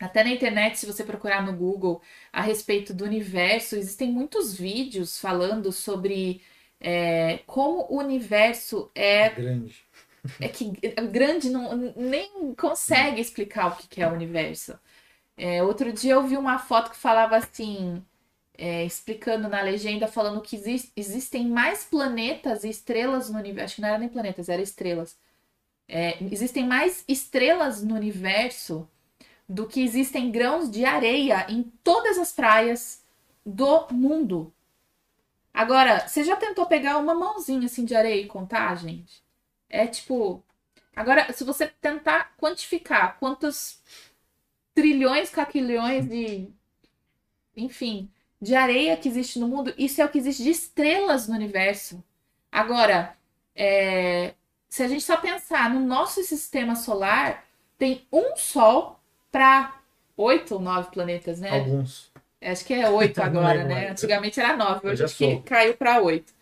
[0.00, 2.00] até na internet, se você procurar no Google
[2.32, 6.40] a respeito do universo, existem muitos vídeos falando sobre
[6.80, 9.74] é, como o universo é, Grande.
[10.40, 10.70] é que
[11.10, 14.78] grande não, nem consegue explicar o que é o universo.
[15.36, 18.04] É, outro dia eu vi uma foto que falava assim,
[18.58, 23.66] é, explicando na legenda, falando que exis- existem mais planetas e estrelas no universo.
[23.66, 25.18] Acho que não era nem planetas, era estrelas.
[25.88, 28.88] É, existem mais estrelas no universo
[29.48, 33.04] do que existem grãos de areia em todas as praias
[33.46, 34.52] do mundo.
[35.56, 39.22] Agora, você já tentou pegar uma mãozinha assim de areia e contar, gente?
[39.70, 40.44] É tipo.
[40.94, 43.80] Agora, se você tentar quantificar quantos
[44.74, 46.50] trilhões, caquilhões de.
[47.56, 51.34] Enfim, de areia que existe no mundo, isso é o que existe de estrelas no
[51.34, 52.04] universo.
[52.52, 53.16] Agora,
[53.54, 54.34] é,
[54.68, 57.46] se a gente só pensar no nosso sistema solar,
[57.78, 59.00] tem um Sol
[59.32, 59.80] para
[60.18, 61.48] oito ou nove planetas, né?
[61.48, 62.12] Alguns.
[62.50, 63.90] Acho que é oito agora, né?
[63.90, 66.32] Antigamente era nove, hoje acho que caiu para oito.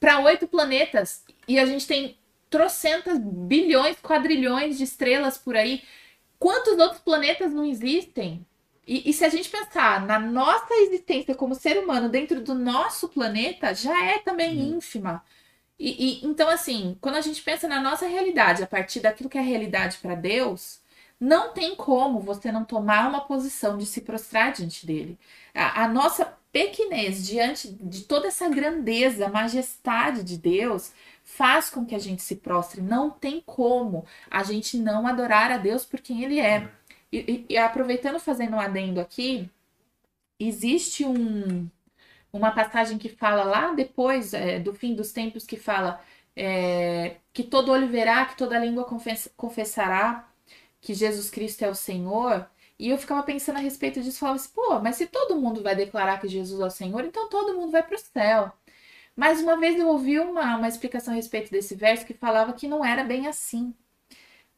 [0.00, 2.16] Para oito planetas, e a gente tem
[2.50, 5.82] trocentas bilhões, quadrilhões de estrelas por aí.
[6.38, 8.46] Quantos outros planetas não existem?
[8.86, 13.08] E, e se a gente pensar na nossa existência como ser humano dentro do nosso
[13.08, 14.76] planeta, já é também Hum.
[14.76, 15.22] ínfima.
[15.78, 19.38] E, e- então, assim, quando a gente pensa na nossa realidade, a partir daquilo que
[19.38, 20.80] é realidade para Deus,
[21.20, 25.18] não tem como você não tomar uma posição de se prostrar diante dele.
[25.54, 30.92] A, a nossa pequenez diante de toda essa grandeza, majestade de Deus,
[31.24, 32.80] faz com que a gente se prostre.
[32.80, 36.70] Não tem como a gente não adorar a Deus por quem ele é.
[37.12, 39.50] E, e- e aproveitando, fazendo um adendo aqui,
[40.38, 41.68] existe um,
[42.32, 46.00] uma passagem que fala lá depois é, do fim dos tempos que fala
[46.36, 50.27] é, que todo olho verá, que toda língua confess- confessará
[50.80, 52.48] que Jesus Cristo é o Senhor.
[52.78, 55.74] E eu ficava pensando a respeito disso, falava assim, pô, mas se todo mundo vai
[55.74, 58.52] declarar que Jesus é o Senhor, então todo mundo vai para o céu.
[59.16, 62.68] Mas uma vez eu ouvi uma, uma explicação a respeito desse verso que falava que
[62.68, 63.74] não era bem assim.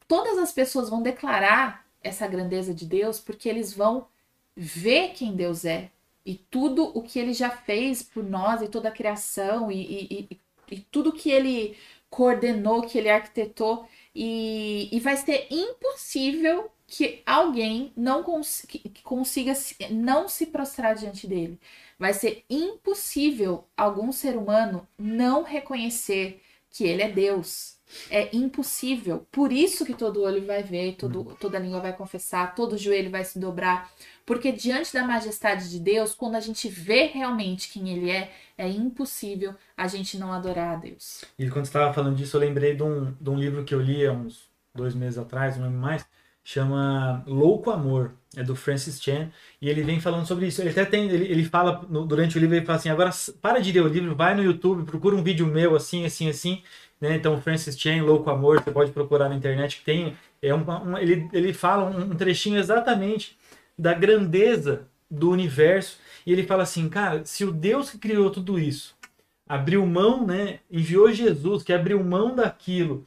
[0.06, 4.06] Todas as pessoas vão declarar essa grandeza de Deus porque eles vão
[4.54, 5.90] ver quem Deus é
[6.26, 10.28] e tudo o que ele já fez por nós e toda a criação e, e,
[10.30, 10.40] e,
[10.76, 11.76] e tudo que ele
[12.10, 13.88] coordenou, que ele arquitetou.
[14.22, 20.94] E, e vai ser impossível que alguém não cons que, consiga se- não se prostrar
[20.96, 21.58] diante dele.
[21.98, 27.79] Vai ser impossível algum ser humano não reconhecer que ele é Deus.
[28.10, 29.26] É impossível.
[29.30, 33.24] Por isso que todo olho vai ver, todo, toda língua vai confessar, todo joelho vai
[33.24, 33.90] se dobrar.
[34.24, 38.68] Porque diante da majestade de Deus, quando a gente vê realmente quem ele é, é
[38.68, 41.24] impossível a gente não adorar a Deus.
[41.38, 43.80] E quando você estava falando disso, eu lembrei de um, de um livro que eu
[43.80, 46.06] li há uns dois meses atrás, não lembro mais,
[46.44, 50.60] chama Louco Amor, é do Francis Chan, e ele vem falando sobre isso.
[50.60, 53.60] Ele até tem, ele, ele fala no, durante o livro, ele fala assim, agora para
[53.60, 56.62] de ler o livro, vai no YouTube, procura um vídeo meu assim, assim, assim,
[57.00, 57.16] né?
[57.16, 60.98] Então Francis Chan, Louco Amor, você pode procurar na internet que tem, é um, um
[60.98, 63.38] ele, ele fala um, um trechinho exatamente
[63.78, 68.58] da grandeza do universo, e ele fala assim, cara, se o Deus que criou tudo
[68.58, 68.94] isso
[69.48, 73.04] abriu mão, né, enviou Jesus, que abriu mão daquilo,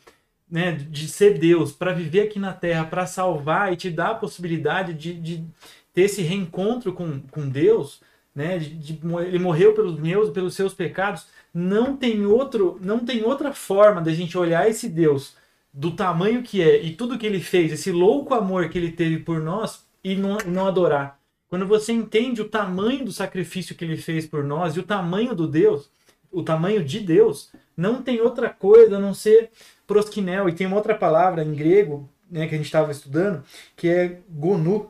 [0.51, 4.15] né, de ser Deus, para viver aqui na Terra, para salvar e te dar a
[4.15, 5.45] possibilidade de, de
[5.93, 8.01] ter esse reencontro com, com Deus,
[8.35, 13.23] né, de, de, ele morreu pelos meus, pelos seus pecados, não tem outro, não tem
[13.23, 15.35] outra forma da gente olhar esse Deus
[15.73, 19.19] do tamanho que é e tudo que ele fez, esse louco amor que ele teve
[19.19, 21.19] por nós e não, não adorar.
[21.49, 25.35] Quando você entende o tamanho do sacrifício que ele fez por nós e o tamanho
[25.35, 25.89] do Deus,
[26.31, 29.51] o tamanho de Deus, não tem outra coisa a não ser
[29.85, 30.49] proskinel.
[30.49, 33.43] E tem uma outra palavra em grego né, que a gente estava estudando,
[33.75, 34.89] que é gonu,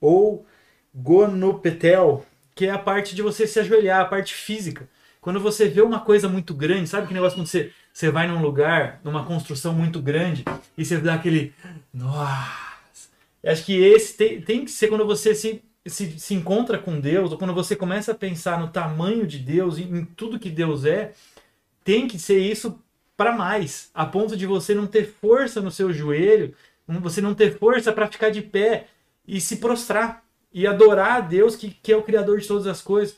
[0.00, 0.46] ou
[0.94, 2.24] gonopetel,
[2.58, 4.88] que é a parte de você se ajoelhar, a parte física.
[5.20, 8.42] Quando você vê uma coisa muito grande, sabe que negócio quando você, você vai num
[8.42, 10.44] lugar, numa construção muito grande,
[10.76, 11.54] e você dá aquele.
[11.94, 13.10] Nossa!
[13.46, 17.30] Acho que esse tem, tem que ser quando você se se, se encontra com Deus,
[17.30, 20.84] ou quando você começa a pensar no tamanho de Deus, em, em tudo que Deus
[20.84, 21.12] é,
[21.84, 22.82] tem que ser isso
[23.16, 26.54] para mais, a ponto de você não ter força no seu joelho,
[26.86, 28.88] você não ter força para ficar de pé
[29.26, 32.80] e se prostrar e adorar a Deus que, que é o Criador de todas as
[32.80, 33.16] coisas.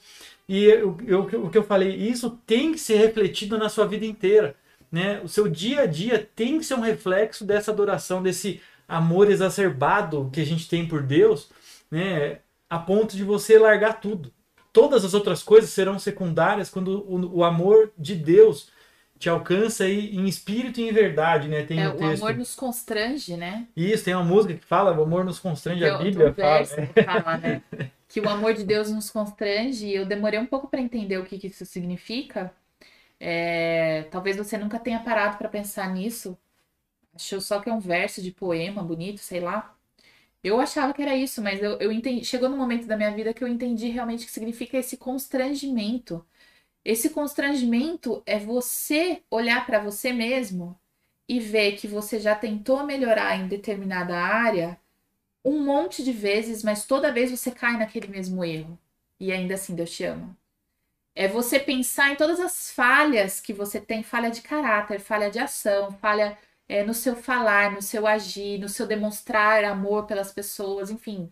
[0.49, 4.05] E eu, eu, o que eu falei, isso tem que ser refletido na sua vida
[4.05, 4.57] inteira.
[4.91, 5.21] Né?
[5.23, 10.29] O seu dia a dia tem que ser um reflexo dessa adoração, desse amor exacerbado
[10.33, 11.49] que a gente tem por Deus.
[11.91, 12.41] Né?
[12.71, 14.33] a ponto de você largar tudo.
[14.73, 18.69] Todas as outras coisas serão secundárias quando o, o amor de Deus
[19.21, 21.63] te alcança aí em espírito e em verdade, né?
[21.63, 22.23] Tem é, um texto.
[22.23, 23.69] O amor nos constrange, né?
[23.77, 26.61] Isso, tem uma música que fala, o amor nos constrange, a Bíblia fala.
[26.61, 27.05] Né?
[27.05, 27.63] fala né?
[28.09, 29.87] que o amor de Deus nos constrange.
[29.87, 32.51] E eu demorei um pouco para entender o que, que isso significa.
[33.21, 34.05] É...
[34.11, 36.35] Talvez você nunca tenha parado para pensar nisso.
[37.15, 39.77] Achou só que é um verso de poema bonito, sei lá.
[40.43, 42.25] Eu achava que era isso, mas eu, eu entendi.
[42.25, 46.25] Chegou no momento da minha vida que eu entendi realmente o que significa esse constrangimento.
[46.85, 50.79] Esse constrangimento é você olhar para você mesmo
[51.29, 54.81] e ver que você já tentou melhorar em determinada área
[55.45, 58.79] um monte de vezes, mas toda vez você cai naquele mesmo erro.
[59.19, 60.37] E ainda assim Deus te ama.
[61.15, 65.39] É você pensar em todas as falhas que você tem, falha de caráter, falha de
[65.39, 66.39] ação, falha
[66.69, 71.31] é, no seu falar, no seu agir, no seu demonstrar amor pelas pessoas, enfim.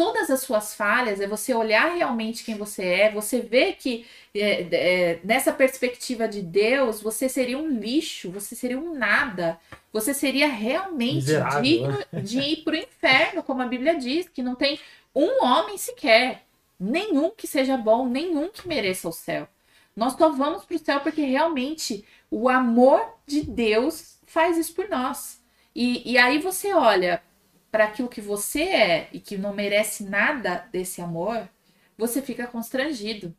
[0.00, 4.62] Todas as suas falhas é você olhar realmente quem você é, você ver que é,
[4.72, 9.60] é, nessa perspectiva de Deus você seria um lixo, você seria um nada,
[9.92, 11.62] você seria realmente Miserável.
[11.62, 14.80] digno de ir para o inferno, como a Bíblia diz, que não tem
[15.14, 16.46] um homem sequer,
[16.78, 19.46] nenhum que seja bom, nenhum que mereça o céu.
[19.94, 24.88] Nós só vamos para o céu porque realmente o amor de Deus faz isso por
[24.88, 25.42] nós.
[25.74, 27.22] E, e aí você olha
[27.70, 31.48] para aquilo que você é e que não merece nada desse amor,
[31.96, 33.34] você fica constrangido.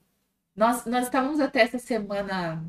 [0.55, 2.63] Nós, nós estávamos até essa semana.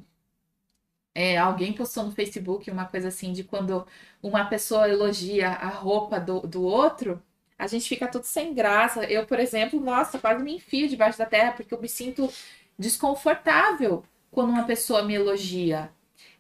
[1.15, 3.87] É, alguém postou no Facebook uma coisa assim de quando
[4.23, 7.23] uma pessoa elogia a roupa do, do outro,
[7.59, 9.05] a gente fica tudo sem graça.
[9.05, 12.33] Eu, por exemplo, nossa, quase me enfio debaixo da terra porque eu me sinto
[12.79, 15.93] desconfortável quando uma pessoa me elogia.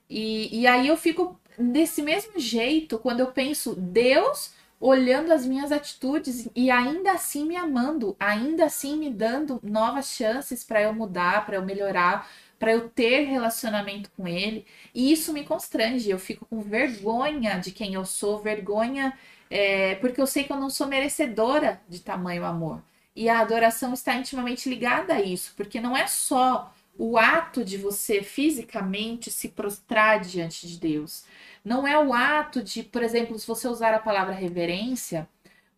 [0.08, 4.52] E, e aí eu fico desse mesmo jeito, quando eu penso Deus
[4.82, 10.64] olhando as minhas atitudes e ainda assim me amando, ainda assim me dando novas chances
[10.64, 14.66] para eu mudar, para eu melhorar, para eu ter relacionamento com ele.
[14.92, 19.16] E isso me constrange, eu fico com vergonha de quem eu sou, vergonha
[19.48, 22.82] é, porque eu sei que eu não sou merecedora de tamanho amor.
[23.14, 27.76] E a adoração está intimamente ligada a isso, porque não é só o ato de
[27.76, 31.24] você fisicamente se prostrar diante de Deus.
[31.64, 35.28] Não é o ato de, por exemplo, se você usar a palavra reverência,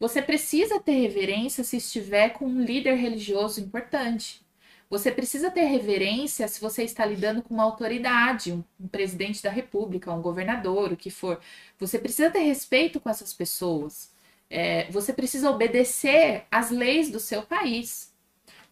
[0.00, 4.44] você precisa ter reverência se estiver com um líder religioso importante.
[4.88, 9.50] Você precisa ter reverência se você está lidando com uma autoridade, um, um, presidente da
[9.50, 11.40] república, um governador, o que for.
[11.78, 14.12] Você precisa ter respeito com essas pessoas.
[14.48, 18.13] É, você precisa obedecer às leis do seu país.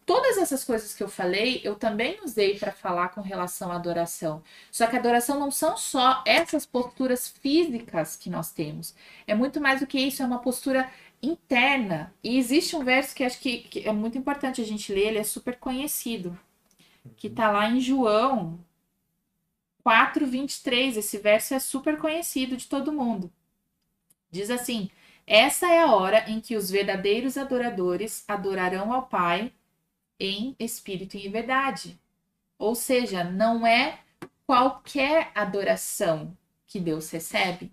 [0.05, 4.43] Todas essas coisas que eu falei, eu também usei para falar com relação à adoração.
[4.71, 8.95] Só que a adoração não são só essas posturas físicas que nós temos.
[9.27, 10.91] É muito mais do que isso, é uma postura
[11.23, 12.13] interna.
[12.23, 15.19] E existe um verso que acho que, que é muito importante a gente ler, ele
[15.19, 16.37] é super conhecido,
[17.17, 18.59] que está lá em João
[19.85, 20.97] 4:23.
[20.97, 23.33] Esse verso é super conhecido de todo mundo.
[24.31, 24.91] Diz assim:
[25.27, 29.53] Essa é a hora em que os verdadeiros adoradores adorarão ao Pai
[30.23, 32.01] em espírito e em verdade.
[32.59, 33.99] Ou seja, não é
[34.47, 37.73] qualquer adoração que Deus recebe,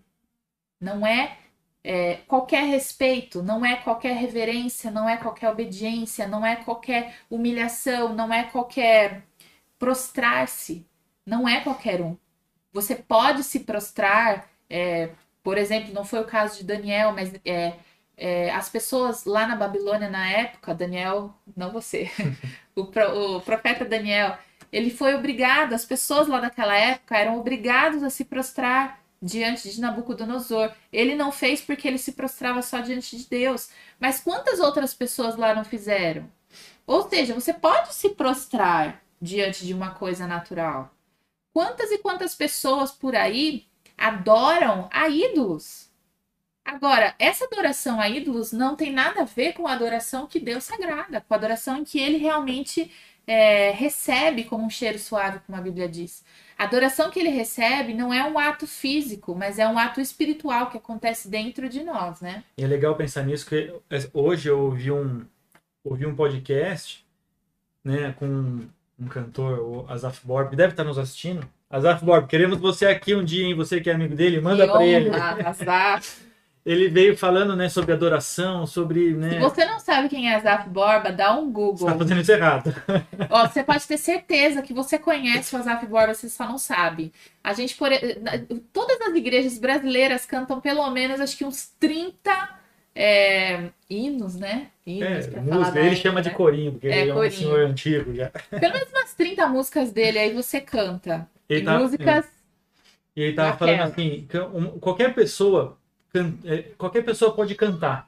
[0.81, 1.38] não é,
[1.83, 8.13] é, qualquer respeito, não é qualquer reverência, não é qualquer obediência, não é qualquer humilhação,
[8.15, 9.23] não é qualquer
[9.77, 10.85] prostrar-se,
[11.25, 12.17] não é qualquer um.
[12.73, 15.12] Você pode se prostrar, é,
[15.43, 17.77] por exemplo, não foi o caso de Daniel, mas é,
[18.19, 22.12] é, as pessoas lá na Babilônia na época, Daniel, não você,
[22.75, 24.38] o, pro, o profeta Daniel,
[24.71, 29.82] ele foi obrigado, as pessoas lá daquela época eram obrigados a se prostrar diante de
[29.82, 30.71] Nabucodonosor.
[30.91, 33.69] Ele não fez porque ele se prostrava só diante de Deus.
[33.99, 36.29] Mas quantas outras pessoas lá não fizeram?
[36.86, 40.93] Ou seja, você pode se prostrar diante de uma coisa natural.
[41.53, 43.65] Quantas e quantas pessoas por aí
[43.97, 45.88] adoram a ídolos?
[46.69, 50.65] Agora, essa adoração a ídolos não tem nada a ver com a adoração que Deus
[50.65, 52.91] sagrada, com a adoração em que ele realmente
[53.25, 56.23] é, recebe como um cheiro suave, como a Bíblia diz.
[56.55, 60.69] A adoração que ele recebe não é um ato físico, mas é um ato espiritual
[60.69, 62.43] que acontece dentro de nós, né?
[62.55, 63.73] E é legal pensar nisso, que
[64.13, 65.25] hoje eu ouvi um,
[65.84, 67.03] ouvi um podcast
[67.84, 68.67] né, com
[68.99, 71.49] um cantor, o Azaf Borb, deve estar nos assistindo.
[71.67, 73.55] Azaf Borb, queremos você aqui um dia, hein?
[73.55, 75.10] Você que é amigo dele, manda para ele.
[75.10, 76.25] Azaf
[76.69, 79.32] ele veio falando, né, sobre adoração, sobre, né...
[79.32, 81.77] Se você não sabe quem é Azaf Borba, dá um Google.
[81.77, 82.75] Você tá fazendo isso errado.
[83.27, 87.12] Ó, você pode ter certeza que você conhece o Azaf Borba, você só não sabe.
[87.43, 87.89] A gente, por...
[88.71, 92.60] todas as igrejas brasileiras cantam pelo menos, acho que uns 30
[92.93, 94.67] é, hinos, né?
[94.86, 96.29] Hinos, é, música, ele chama né?
[96.29, 98.29] de corinho, porque é, ele é um senhor antigo já.
[98.51, 101.27] Pelo menos umas 30 músicas dele, aí você canta.
[101.49, 102.25] Ele tá, músicas...
[102.25, 102.39] É.
[103.15, 104.27] E ele tava falando assim,
[104.79, 105.78] qualquer pessoa
[106.45, 108.08] é, qualquer pessoa pode cantar.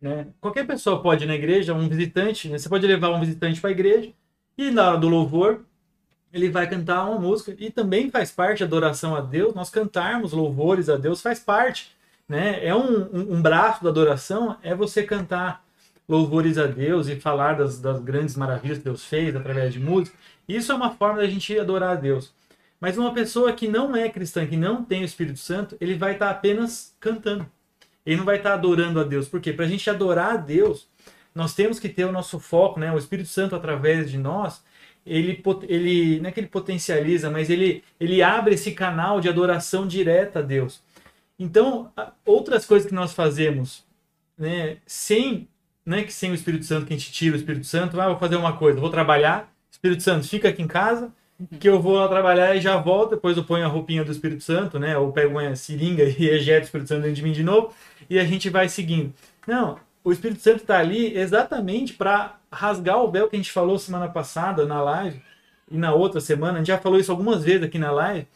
[0.00, 0.26] Né?
[0.40, 2.58] Qualquer pessoa pode ir na igreja, um visitante, né?
[2.58, 4.10] você pode levar um visitante para a igreja
[4.58, 5.64] e na hora do louvor
[6.32, 10.32] ele vai cantar uma música e também faz parte da adoração a Deus, nós cantarmos
[10.32, 11.94] louvores a Deus faz parte.
[12.28, 12.64] Né?
[12.66, 15.62] É um, um, um braço da adoração, é você cantar
[16.08, 20.16] louvores a Deus e falar das, das grandes maravilhas que Deus fez através de música.
[20.48, 22.32] Isso é uma forma da gente adorar a Deus.
[22.82, 26.14] Mas uma pessoa que não é cristã, que não tem o Espírito Santo, ele vai
[26.14, 27.48] estar tá apenas cantando.
[28.04, 29.28] Ele não vai estar tá adorando a Deus.
[29.28, 29.52] Por quê?
[29.52, 30.88] Para a gente adorar a Deus,
[31.32, 32.92] nós temos que ter o nosso foco, né?
[32.92, 34.64] O Espírito Santo através de nós,
[35.06, 39.86] ele, ele não é que ele potencializa, mas ele, ele abre esse canal de adoração
[39.86, 40.82] direta a Deus.
[41.38, 41.92] Então,
[42.26, 43.84] outras coisas que nós fazemos,
[44.36, 45.46] né, sem,
[45.86, 48.08] não é que sem o Espírito Santo que a gente tira o Espírito Santo, ah,
[48.08, 51.12] vou fazer uma coisa, vou trabalhar, Espírito Santo fica aqui em casa,
[51.58, 54.42] que eu vou lá trabalhar e já volto, depois eu ponho a roupinha do Espírito
[54.42, 54.96] Santo, né?
[54.96, 57.72] Ou pego uma seringa e ejeto o Espírito Santo dentro de mim de novo
[58.08, 59.12] e a gente vai seguindo.
[59.46, 63.78] Não, o Espírito Santo está ali exatamente para rasgar o véu que a gente falou
[63.78, 65.20] semana passada na live
[65.70, 68.26] e na outra semana, a gente já falou isso algumas vezes aqui na live,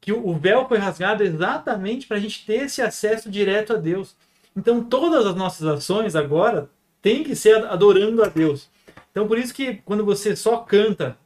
[0.00, 4.14] que o véu foi rasgado exatamente para a gente ter esse acesso direto a Deus.
[4.54, 6.68] Então todas as nossas ações agora
[7.00, 8.68] têm que ser adorando a Deus.
[9.10, 11.16] Então por isso que quando você só canta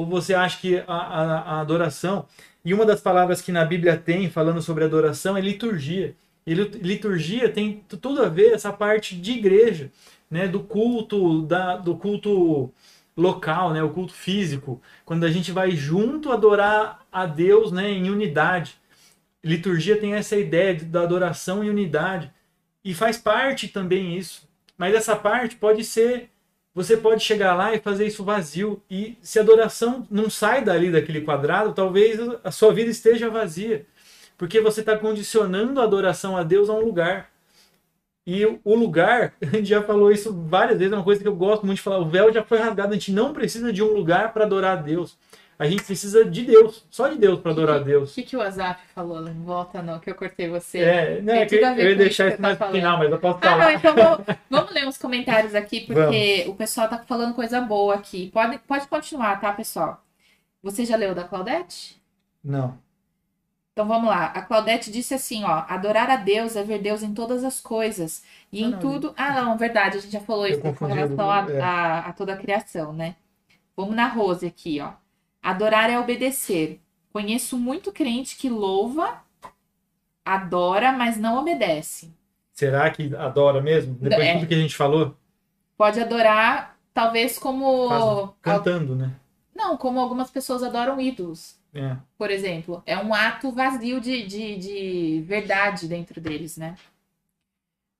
[0.00, 2.26] ou você acha que a, a, a, adoração,
[2.64, 6.14] e uma das palavras que na Bíblia tem falando sobre adoração é liturgia.
[6.46, 9.90] E liturgia tem tudo a ver essa parte de igreja,
[10.30, 12.72] né, do culto, da, do culto
[13.16, 18.08] local, né, o culto físico, quando a gente vai junto adorar a Deus, né, em
[18.08, 18.78] unidade.
[19.44, 22.30] Liturgia tem essa ideia da adoração em unidade
[22.84, 24.48] e faz parte também isso.
[24.78, 26.30] Mas essa parte pode ser
[26.74, 28.82] você pode chegar lá e fazer isso vazio.
[28.90, 33.86] E se a adoração não sai dali daquele quadrado, talvez a sua vida esteja vazia.
[34.38, 37.30] Porque você está condicionando a adoração a Deus a um lugar.
[38.26, 41.34] E o lugar, a gente já falou isso várias vezes, é uma coisa que eu
[41.34, 43.92] gosto muito de falar: o véu já foi rasgado, a gente não precisa de um
[43.92, 45.18] lugar para adorar a Deus.
[45.60, 48.12] A gente precisa de Deus, só de Deus para adorar Deus.
[48.12, 49.20] O que, que o WhatsApp falou?
[49.20, 50.78] Não volta não, que eu cortei você.
[50.78, 53.52] É, não, é que, eu ia deixar isso mais tá final, mas eu posso falar.
[53.52, 56.46] Ah, não, então vamos, vamos ler uns comentários aqui, porque vamos.
[56.46, 58.30] o pessoal tá falando coisa boa aqui.
[58.30, 60.02] Pode, pode continuar, tá, pessoal?
[60.62, 62.00] Você já leu da Claudete?
[62.42, 62.78] Não.
[63.74, 64.28] Então vamos lá.
[64.28, 68.24] A Claudete disse assim, ó, adorar a Deus é ver Deus em todas as coisas
[68.50, 69.14] e não, em não, tudo.
[69.14, 71.60] Ah, não, verdade, a gente já falou isso com relação a, é.
[71.60, 73.14] a, a toda a criação, né?
[73.76, 74.92] Vamos na Rose aqui, ó.
[75.42, 76.80] Adorar é obedecer.
[77.12, 79.22] Conheço muito crente que louva,
[80.24, 82.12] adora, mas não obedece.
[82.52, 83.94] Será que adora mesmo?
[83.94, 84.32] Depois é.
[84.32, 85.16] de tudo que a gente falou?
[85.76, 87.88] Pode adorar, talvez como.
[87.88, 89.14] Faz, cantando, né?
[89.54, 91.58] Não, como algumas pessoas adoram ídolos.
[91.74, 91.96] É.
[92.18, 92.82] Por exemplo.
[92.84, 96.76] É um ato vazio de, de, de verdade dentro deles, né?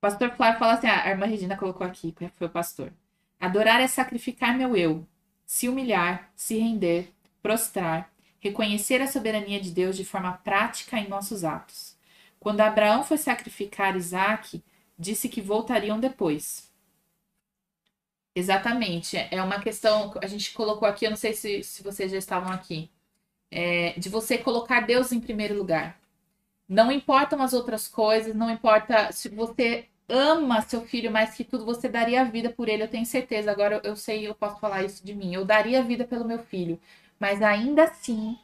[0.01, 2.91] pastor Flávio fala assim: ah, a irmã Regina colocou aqui, foi o pastor.
[3.39, 5.05] Adorar é sacrificar meu eu,
[5.45, 11.43] se humilhar, se render, prostrar, reconhecer a soberania de Deus de forma prática em nossos
[11.43, 11.95] atos.
[12.39, 14.63] Quando Abraão foi sacrificar Isaac,
[14.97, 16.71] disse que voltariam depois.
[18.35, 19.17] Exatamente.
[19.17, 20.13] É uma questão.
[20.21, 22.89] A gente colocou aqui, eu não sei se, se vocês já estavam aqui.
[23.51, 25.99] É, de você colocar Deus em primeiro lugar.
[26.67, 31.65] Não importam as outras coisas, não importa se você ama seu filho mais que tudo,
[31.65, 33.51] você daria a vida por ele, eu tenho certeza.
[33.51, 35.33] Agora eu sei, eu posso falar isso de mim.
[35.33, 36.79] Eu daria a vida pelo meu filho,
[37.21, 38.35] mas ainda assim,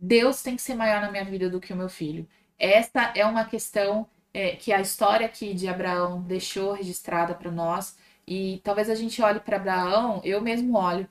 [0.00, 2.26] Deus tem que ser maior na minha vida do que o meu filho.
[2.58, 7.94] Essa é uma questão é, que a história aqui de Abraão deixou registrada para nós.
[8.26, 11.06] E talvez a gente olhe para Abraão, eu mesmo olho,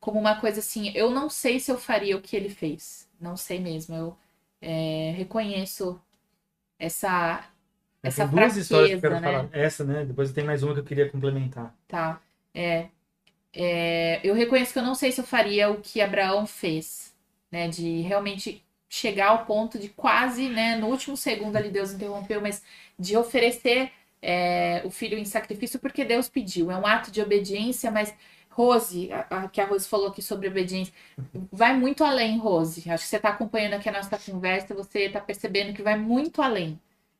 [0.00, 3.08] como uma coisa assim: eu não sei se eu faria o que ele fez.
[3.20, 3.94] Não sei mesmo.
[3.94, 4.16] Eu
[4.60, 6.00] é, reconheço
[6.76, 7.44] essa.
[8.02, 9.20] É, essa tem duas fraqueza, histórias que eu quero né?
[9.20, 9.48] falar.
[9.52, 10.04] Essa, né?
[10.04, 11.72] Depois tem mais uma que eu queria complementar.
[11.86, 12.20] Tá.
[12.52, 12.88] É,
[13.54, 17.14] é, eu reconheço que eu não sei se eu faria o que Abraão fez,
[17.50, 17.68] né?
[17.68, 20.76] De realmente chegar ao ponto de quase, né?
[20.76, 22.62] No último segundo ali Deus interrompeu, mas
[22.98, 23.90] de oferecer
[24.22, 26.70] é, o filho em sacrifício porque Deus pediu.
[26.70, 28.14] É um ato de obediência, mas
[28.50, 30.92] Rose, a, a- que a Rose falou aqui sobre obediência,
[31.52, 32.88] vai muito além, Rose.
[32.90, 36.42] Acho que você está acompanhando aqui a nossa conversa, você está percebendo que vai muito
[36.42, 36.78] além.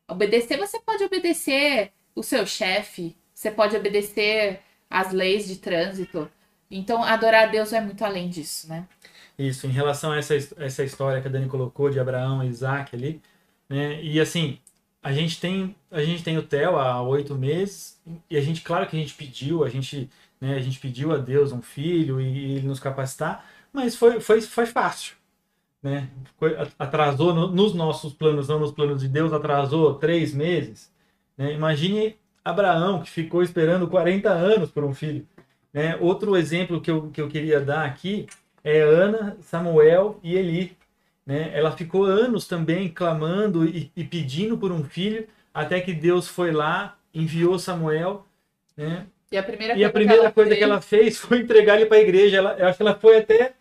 [0.09, 4.61] Obedecer, você pode obedecer o seu chefe, você pode obedecer
[4.95, 6.31] as leis de trânsito.
[6.71, 8.87] Então, adorar a Deus vai muito além disso, né?
[9.37, 12.95] Isso, em relação a essa, essa história que a Dani colocou de Abraão e Isaac
[12.95, 13.21] ali,
[13.69, 14.01] né?
[14.01, 14.59] E assim,
[15.03, 18.87] a gente tem a gente tem o Theo há oito meses e a gente, claro
[18.87, 20.09] que a gente pediu, a gente,
[20.41, 20.55] né?
[20.55, 24.67] A gente pediu a Deus um filho e, ele nos capacitar, mas foi foi, foi
[24.67, 25.17] fácil,
[25.83, 26.09] né?
[26.79, 30.93] Atrasou no- nos nossos planos, não nos planos de Deus, atrasou três meses,
[31.37, 31.53] né?
[31.53, 35.27] Imagine Abraão que ficou esperando 40 anos por um filho,
[35.73, 35.97] né?
[36.01, 38.27] Outro exemplo que eu, que eu queria dar aqui
[38.63, 40.77] é Ana, Samuel e Eli.
[41.27, 41.51] Né?
[41.55, 46.53] Ela ficou anos também clamando e, e pedindo por um filho, até que Deus foi
[46.53, 48.27] lá, enviou Samuel.
[48.77, 49.07] Né?
[49.33, 51.39] E a primeira E a coisa primeira que ela coisa fez- que ela fez foi
[51.41, 52.37] entregar ele para a igreja.
[52.37, 53.55] Ela, eu acho que ela foi até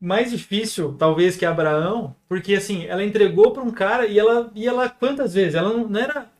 [0.00, 4.66] mais difícil, talvez, que Abraão, porque assim, ela entregou para um cara e ela e
[4.66, 5.54] ela quantas vezes?
[5.54, 6.30] Ela não, não era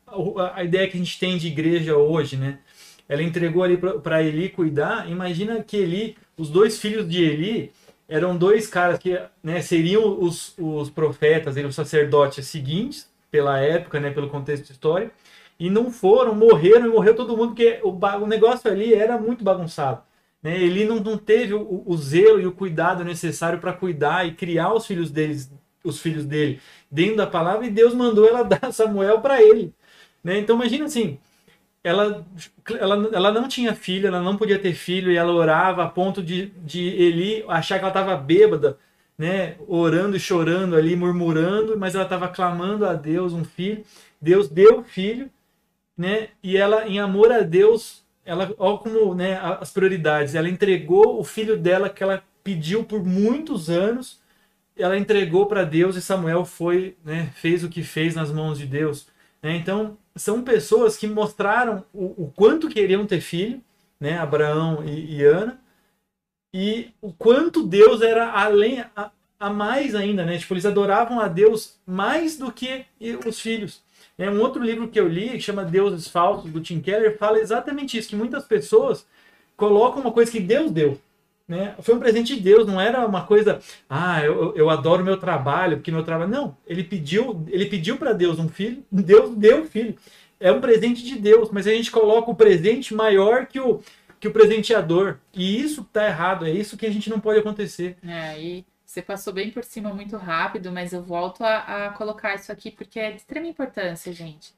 [0.54, 2.58] a, ideia que a gente tem de igreja hoje, né?
[3.08, 5.10] Ela entregou ali para Eli cuidar.
[5.10, 7.72] Imagina que Eli, os dois filhos de Eli,
[8.08, 14.10] eram dois caras que né, seriam os, os profetas, os sacerdotes seguintes, pela época, né,
[14.10, 15.12] pelo contexto histórico,
[15.58, 19.44] e não foram, morreram e morreu todo mundo, porque o, o negócio ali era muito
[19.44, 20.02] bagunçado.
[20.42, 20.60] Né?
[20.60, 24.72] Ele não, não teve o, o zelo e o cuidado necessário para cuidar e criar
[24.72, 25.52] os filhos deles,
[25.84, 29.74] os filhos dele dentro da palavra, e Deus mandou ela dar Samuel para ele.
[30.22, 30.38] Né?
[30.38, 31.18] Então imagina assim,
[31.82, 32.26] ela,
[32.78, 36.22] ela, ela não tinha filho, ela não podia ter filho, e ela orava a ponto
[36.22, 38.78] de, de Eli achar que ela estava bêbada,
[39.16, 39.56] né?
[39.66, 43.84] orando e chorando ali, murmurando, mas ela estava clamando a Deus um filho.
[44.20, 45.30] Deus deu filho,
[45.96, 46.28] né?
[46.42, 51.24] e ela, em amor a Deus, ela, olha como né, as prioridades, ela entregou o
[51.24, 54.20] filho dela que ela pediu por muitos anos,
[54.76, 58.66] ela entregou para Deus e Samuel foi, né, fez o que fez nas mãos de
[58.66, 59.08] Deus.
[59.42, 59.56] né?
[59.56, 63.62] Então, são pessoas que mostraram o, o quanto queriam ter filho,
[63.98, 65.60] né, Abraão e, e Ana,
[66.52, 70.38] e o quanto Deus era além, a, a mais ainda, né?
[70.38, 72.84] Tipo, eles adoravam a Deus mais do que
[73.26, 73.82] os filhos.
[74.16, 77.38] É um outro livro que eu li, que chama Deuses Falsos, do Tim Keller, fala
[77.38, 79.06] exatamente isso, que muitas pessoas
[79.56, 80.98] colocam uma coisa que Deus deu.
[81.48, 81.74] Né?
[81.80, 85.78] Foi um presente de Deus, não era uma coisa, ah, eu, eu adoro meu trabalho,
[85.78, 86.30] porque meu trabalho.
[86.30, 89.96] Não, ele pediu, ele pediu para Deus um filho, Deus deu um filho.
[90.38, 93.80] É um presente de Deus, mas a gente coloca o presente maior que o,
[94.20, 95.18] que o presenteador.
[95.32, 97.96] E isso tá errado, é isso que a gente não pode acontecer.
[98.06, 102.34] É, e você passou bem por cima muito rápido, mas eu volto a, a colocar
[102.34, 104.52] isso aqui porque é de extrema importância, gente.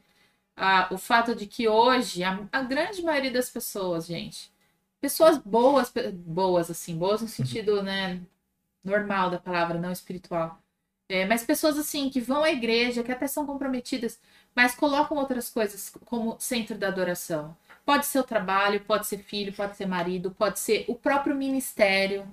[0.57, 4.50] Ah, o fato de que hoje a, a grande maioria das pessoas, gente,
[5.01, 8.21] pessoas boas, boas assim, boas no sentido, né,
[8.85, 10.61] normal da palavra, não espiritual.
[11.09, 14.21] É, mas pessoas assim que vão à igreja, que até são comprometidas,
[14.55, 17.57] mas colocam outras coisas como centro da adoração.
[17.85, 22.29] Pode ser o trabalho, pode ser filho, pode ser marido, pode ser o próprio ministério.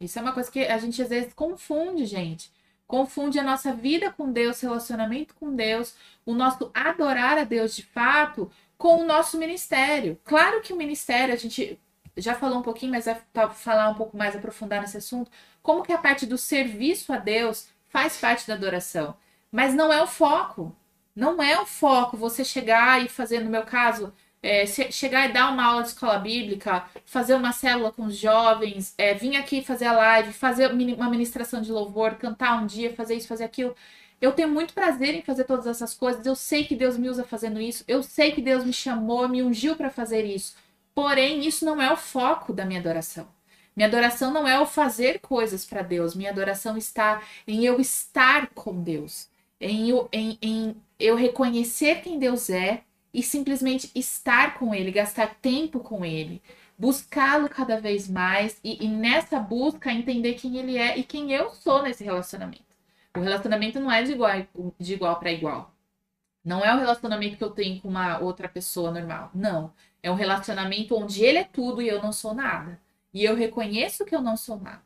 [0.00, 2.50] Isso é uma coisa que a gente às vezes confunde, gente.
[2.88, 5.94] Confunde a nossa vida com Deus, relacionamento com Deus,
[6.26, 8.50] o nosso adorar a Deus de fato
[8.82, 10.18] com o nosso ministério.
[10.24, 11.78] Claro que o ministério, a gente
[12.16, 15.30] já falou um pouquinho, mas vai tá- falar um pouco mais, aprofundar nesse assunto,
[15.62, 19.14] como que a parte do serviço a Deus faz parte da adoração.
[19.52, 20.74] Mas não é o foco.
[21.14, 24.12] Não é o foco você chegar e fazer, no meu caso,
[24.42, 28.94] é, chegar e dar uma aula de escola bíblica, fazer uma célula com os jovens,
[28.98, 33.14] é, vir aqui fazer a live, fazer uma ministração de louvor, cantar um dia, fazer
[33.14, 33.76] isso, fazer aquilo.
[34.22, 36.24] Eu tenho muito prazer em fazer todas essas coisas.
[36.24, 37.82] Eu sei que Deus me usa fazendo isso.
[37.88, 40.54] Eu sei que Deus me chamou, me ungiu para fazer isso.
[40.94, 43.26] Porém, isso não é o foco da minha adoração.
[43.74, 46.14] Minha adoração não é o fazer coisas para Deus.
[46.14, 49.28] Minha adoração está em eu estar com Deus,
[49.60, 55.34] em eu, em, em eu reconhecer quem Deus é e simplesmente estar com Ele, gastar
[55.42, 56.40] tempo com Ele,
[56.78, 61.50] buscá-lo cada vez mais e, e nessa busca entender quem Ele é e quem eu
[61.54, 62.71] sou nesse relacionamento.
[63.16, 64.32] O relacionamento não é de igual,
[64.78, 65.74] de igual para igual.
[66.44, 69.30] Não é o relacionamento que eu tenho com uma outra pessoa normal.
[69.34, 69.72] Não.
[70.02, 72.80] É um relacionamento onde ele é tudo e eu não sou nada.
[73.14, 74.82] E eu reconheço que eu não sou nada.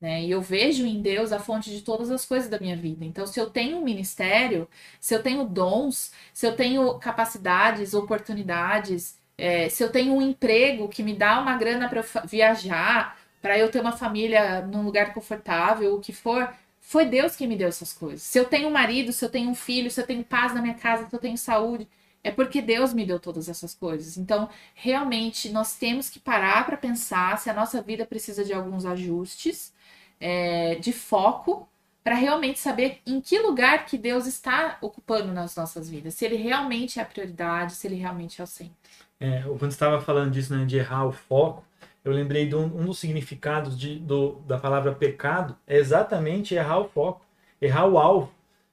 [0.00, 0.22] Né?
[0.24, 3.04] E eu vejo em Deus a fonte de todas as coisas da minha vida.
[3.04, 4.68] Então, se eu tenho um ministério,
[5.00, 10.88] se eu tenho dons, se eu tenho capacidades, oportunidades, é, se eu tenho um emprego
[10.88, 15.94] que me dá uma grana para viajar, para eu ter uma família num lugar confortável,
[15.94, 16.52] o que for,
[16.86, 18.22] foi Deus que me deu essas coisas.
[18.22, 20.60] Se eu tenho um marido, se eu tenho um filho, se eu tenho paz na
[20.60, 21.88] minha casa, se eu tenho saúde,
[22.22, 24.18] é porque Deus me deu todas essas coisas.
[24.18, 28.84] Então, realmente, nós temos que parar para pensar se a nossa vida precisa de alguns
[28.84, 29.72] ajustes
[30.20, 31.66] é, de foco
[32.04, 36.14] para realmente saber em que lugar que Deus está ocupando nas nossas vidas.
[36.14, 38.74] Se ele realmente é a prioridade, se ele realmente é o centro.
[39.18, 41.64] É, quando estava falando disso, né, de errar o foco,
[42.04, 46.80] eu lembrei de um, um dos significados de, do, da palavra pecado, é exatamente errar
[46.80, 47.24] o foco,
[47.60, 48.32] errar o alvo.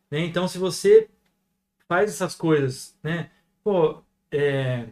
[0.10, 0.20] Né?
[0.20, 1.08] Então, se você
[1.88, 3.30] faz essas coisas, né?
[3.64, 4.02] pô,
[4.32, 4.86] é,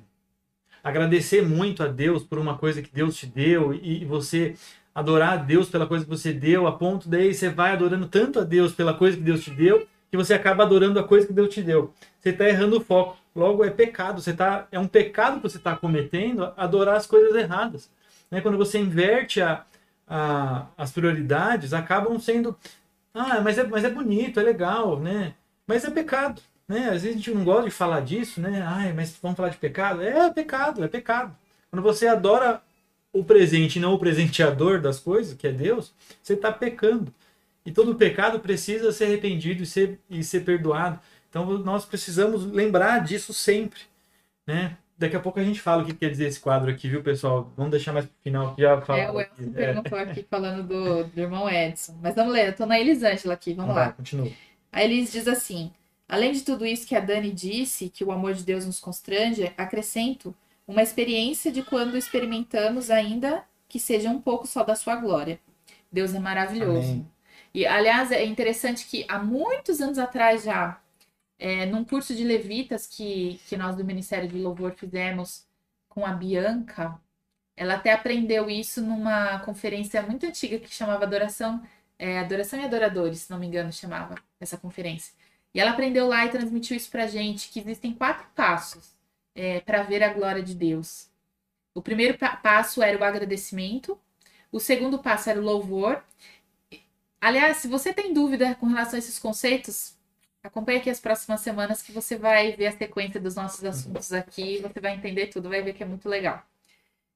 [0.83, 4.55] agradecer muito a Deus por uma coisa que Deus te deu e, e você
[4.95, 8.39] adorar a Deus pela coisa que você deu, a ponto daí você vai adorando tanto
[8.39, 11.33] a Deus pela coisa que Deus te deu, que você acaba adorando a coisa que
[11.33, 11.93] Deus te deu.
[12.19, 13.17] Você está errando o foco.
[13.35, 14.21] Logo é pecado.
[14.21, 17.89] Você tá, é um pecado que você está cometendo adorar as coisas erradas.
[18.29, 18.41] Né?
[18.41, 19.65] Quando você inverte a,
[20.07, 22.57] a, as prioridades, acabam sendo.
[23.13, 25.33] Ah, mas é, mas é bonito, é legal, né?
[25.65, 26.41] Mas é pecado.
[26.67, 26.85] Né?
[26.85, 28.61] Às vezes a gente não gosta de falar disso, né?
[28.65, 30.03] Ai, mas vamos falar de pecado?
[30.03, 31.35] É pecado, é pecado.
[31.69, 32.61] Quando você adora
[33.11, 37.13] o presente e não o presenteador das coisas, que é Deus, você está pecando.
[37.65, 40.99] E todo pecado precisa ser arrependido e ser, e ser perdoado.
[41.29, 43.81] Então nós precisamos lembrar disso sempre.
[44.45, 44.77] Né?
[44.99, 47.51] Daqui a pouco a gente fala o que quer dizer esse quadro aqui, viu, pessoal?
[47.55, 48.99] Vamos deixar mais pro final, que já fala.
[48.99, 50.01] É, o Edson perguntou é.
[50.03, 51.97] aqui falando do, do irmão Edson.
[52.01, 53.87] Mas vamos ler, eu tô na Elisângela aqui, vamos, vamos lá.
[53.87, 53.93] lá.
[53.93, 54.29] Continua.
[54.73, 55.71] A Elis diz assim:
[56.07, 59.53] Além de tudo isso que a Dani disse, que o amor de Deus nos constrange,
[59.57, 60.35] acrescento
[60.67, 65.39] uma experiência de quando experimentamos ainda que seja um pouco só da sua glória.
[65.91, 66.91] Deus é maravilhoso.
[66.91, 67.07] Amém.
[67.53, 70.79] E, aliás, é interessante que há muitos anos atrás já,
[71.39, 75.47] é, num curso de levitas que, que nós do Ministério de Louvor fizemos
[75.87, 76.99] com a Bianca,
[77.55, 81.61] ela até aprendeu isso numa conferência muito antiga que chamava Adoração,
[81.97, 85.13] é, Adoração e Adoradores, se não me engano, chamava essa conferência.
[85.53, 88.95] E ela aprendeu lá e transmitiu isso pra gente, que existem quatro passos
[89.35, 91.09] é, para ver a glória de Deus.
[91.73, 93.99] O primeiro pa passo era o agradecimento,
[94.51, 96.03] o segundo passo era o louvor.
[97.21, 99.98] Aliás, se você tem dúvida com relação a esses conceitos,
[100.43, 104.59] acompanhe aqui as próximas semanas que você vai ver a sequência dos nossos assuntos aqui,
[104.59, 106.43] você vai entender tudo, vai ver que é muito legal.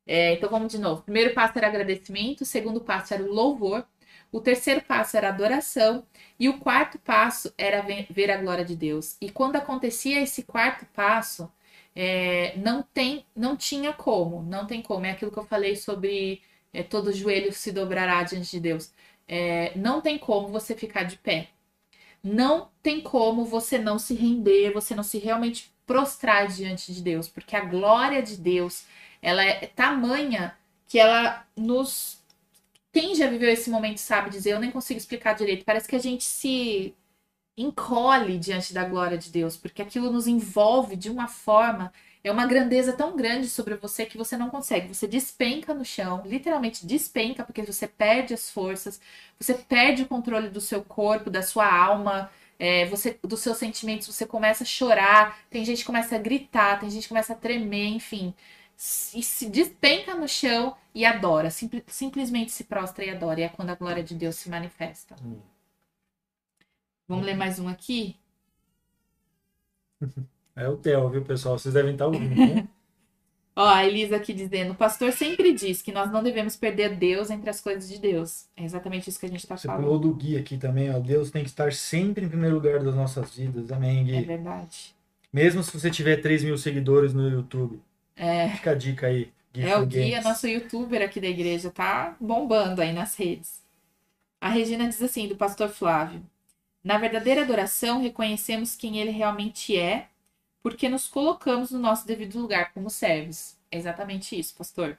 [0.05, 1.01] É, então vamos de novo.
[1.01, 3.85] O primeiro passo era agradecimento, o segundo passo era o louvor,
[4.31, 6.05] o terceiro passo era adoração
[6.39, 9.17] e o quarto passo era ver a glória de Deus.
[9.21, 11.51] E quando acontecia esse quarto passo,
[11.95, 15.05] é, não tem, não tinha como, não tem como.
[15.05, 16.41] É aquilo que eu falei sobre
[16.73, 18.91] é, todo joelho se dobrará diante de Deus.
[19.27, 21.49] É, não tem como você ficar de pé.
[22.23, 27.27] Não tem como você não se render, você não se realmente prostrar diante de Deus,
[27.27, 28.85] porque a glória de Deus,
[29.21, 30.57] ela é tamanha
[30.87, 32.23] que ela nos
[32.93, 35.65] quem já viveu esse momento sabe dizer, eu nem consigo explicar direito.
[35.65, 36.95] Parece que a gente se
[37.57, 41.91] encolhe diante da glória de Deus, porque aquilo nos envolve de uma forma,
[42.23, 44.93] é uma grandeza tão grande sobre você que você não consegue.
[44.93, 48.99] Você despenca no chão, literalmente despenca, porque você perde as forças,
[49.39, 54.07] você perde o controle do seu corpo, da sua alma, é, você, dos seus sentimentos,
[54.07, 57.35] você começa a chorar, tem gente que começa a gritar, tem gente que começa a
[57.35, 58.33] tremer, enfim
[59.13, 61.49] e se despenca no chão e adora.
[61.49, 63.39] simplesmente se prostra e adora.
[63.39, 65.15] E é quando a glória de Deus se manifesta.
[65.23, 65.39] Hum.
[67.07, 68.17] Vamos ler mais um aqui?
[70.55, 71.57] É o Theo, viu, pessoal?
[71.57, 72.35] Vocês devem estar ouvindo.
[72.35, 72.67] Né?
[73.55, 77.29] Ó, a Elisa aqui dizendo: o pastor sempre diz que nós não devemos perder Deus
[77.29, 78.45] entre as coisas de Deus.
[78.57, 79.83] É exatamente isso que a gente está Você falando.
[79.83, 80.99] falou do Gui aqui também, ó.
[80.99, 83.71] Deus tem que estar sempre em primeiro lugar das nossas vidas.
[83.71, 84.15] Amém, Gui.
[84.15, 84.95] É verdade.
[85.31, 87.79] Mesmo se você tiver 3 mil seguidores no YouTube.
[88.15, 88.49] É.
[88.49, 89.31] Fica a dica aí.
[89.53, 93.61] Gui É, o Gui é nosso youtuber aqui da igreja, tá bombando aí nas redes.
[94.41, 96.21] A Regina diz assim, do pastor Flávio.
[96.83, 100.07] Na verdadeira adoração, reconhecemos quem ele realmente é,
[100.63, 103.55] porque nos colocamos no nosso devido lugar como servos.
[103.69, 104.97] É exatamente isso, pastor.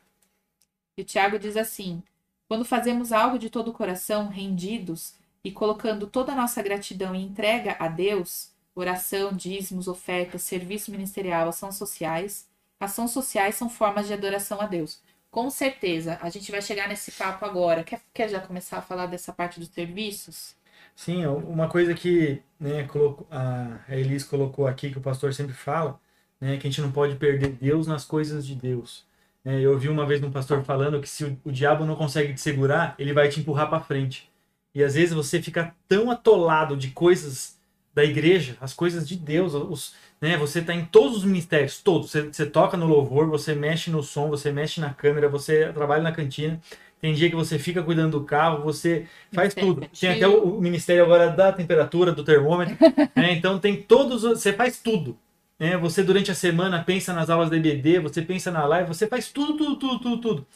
[0.96, 2.02] E o Tiago diz assim:
[2.46, 7.22] quando fazemos algo de todo o coração, rendidos e colocando toda a nossa gratidão e
[7.22, 12.46] entrega a Deus, oração, dízimos, ofertas, serviço ministerial, ações sociais,
[12.84, 15.00] Ações sociais são formas de adoração a Deus.
[15.30, 17.82] Com certeza, a gente vai chegar nesse papo agora.
[17.82, 20.54] Quer, quer já começar a falar dessa parte dos serviços?
[20.94, 22.86] Sim, uma coisa que né,
[23.30, 26.00] a Elis colocou aqui, que o pastor sempre fala,
[26.40, 29.04] né, que a gente não pode perder Deus nas coisas de Deus.
[29.44, 32.32] É, eu ouvi uma vez um pastor falando que se o, o diabo não consegue
[32.32, 34.30] te segurar, ele vai te empurrar para frente.
[34.74, 37.58] E às vezes você fica tão atolado de coisas
[37.94, 42.10] da igreja, as coisas de Deus, os, né, você está em todos os ministérios, todos.
[42.10, 46.02] Você, você toca no louvor, você mexe no som, você mexe na câmera, você trabalha
[46.02, 46.60] na cantina.
[47.04, 49.86] Tem dia que você fica cuidando do carro, você faz tudo.
[50.00, 52.74] Tem até o, o ministério agora da temperatura, do termômetro.
[53.14, 53.30] né?
[53.32, 55.14] Então tem todos, os- você faz tudo.
[55.58, 55.76] né?
[55.76, 59.30] Você durante a semana pensa nas aulas da EBD, você pensa na live, você faz
[59.30, 60.46] tudo, tudo, tudo, tudo, tudo.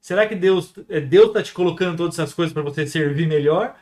[0.00, 3.76] Será que Deus é, Deus está te colocando todas essas coisas para você servir melhor?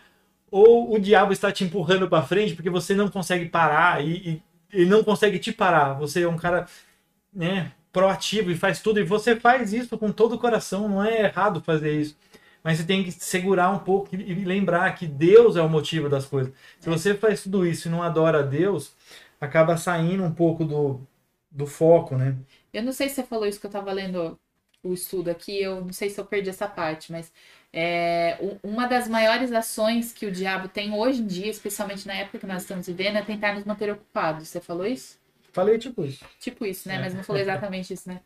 [0.50, 4.42] Ou o diabo está te empurrando para frente porque você não consegue parar e, e
[4.78, 5.94] ele não consegue te parar?
[5.94, 6.66] Você é um cara
[7.32, 11.22] né, proativo e faz tudo, e você faz isso com todo o coração, não é
[11.22, 12.16] errado fazer isso.
[12.62, 16.26] Mas você tem que segurar um pouco e lembrar que Deus é o motivo das
[16.26, 16.52] coisas.
[16.78, 18.94] Se você faz tudo isso e não adora a Deus,
[19.40, 21.00] acaba saindo um pouco do,
[21.50, 22.36] do foco, né?
[22.72, 24.38] Eu não sei se você falou isso que eu tava lendo
[24.82, 27.32] o estudo aqui, eu não sei se eu perdi essa parte, mas
[27.72, 32.38] é, uma das maiores ações que o diabo tem hoje em dia, especialmente na época
[32.38, 34.48] que nós estamos vivendo, é tentar nos manter ocupados.
[34.48, 35.19] Você falou isso?
[35.52, 36.24] Falei tipo isso.
[36.38, 36.96] Tipo isso, né?
[36.96, 36.98] É.
[37.00, 38.20] Mas não falou exatamente isso, né?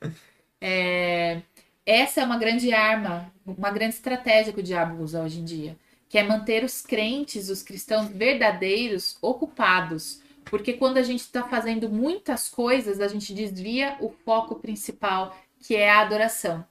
[0.60, 1.42] É,
[1.86, 5.76] essa é uma grande arma, uma grande estratégia que o diabo usa hoje em dia,
[6.08, 10.22] que é manter os crentes, os cristãos verdadeiros, ocupados.
[10.44, 15.74] Porque quando a gente está fazendo muitas coisas, a gente desvia o foco principal, que
[15.74, 16.64] é a adoração.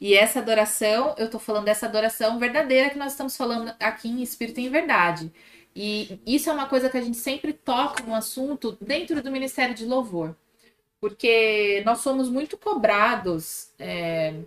[0.00, 4.22] E essa adoração, eu tô falando dessa adoração verdadeira que nós estamos falando aqui em
[4.22, 5.32] Espírito e em Verdade.
[5.78, 9.74] E isso é uma coisa que a gente sempre toca no assunto dentro do Ministério
[9.74, 10.34] de Louvor.
[10.98, 14.40] Porque nós somos muito cobrados, é,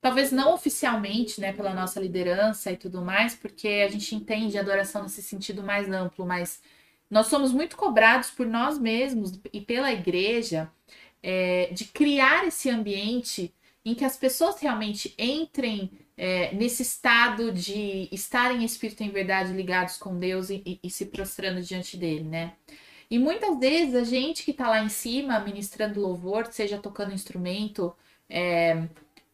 [0.00, 4.60] talvez não oficialmente, né, pela nossa liderança e tudo mais, porque a gente entende a
[4.60, 6.62] adoração nesse sentido mais amplo, mas
[7.10, 10.70] nós somos muito cobrados por nós mesmos e pela igreja
[11.20, 13.52] é, de criar esse ambiente
[13.84, 19.52] em que as pessoas realmente entrem é, nesse estado de estarem em espírito em verdade
[19.52, 22.52] ligados com Deus e, e- e se prostrando diante dele, né?
[23.10, 27.94] E muitas vezes a gente que tá lá em cima ministrando louvor, seja tocando instrumento,
[28.28, 28.88] é,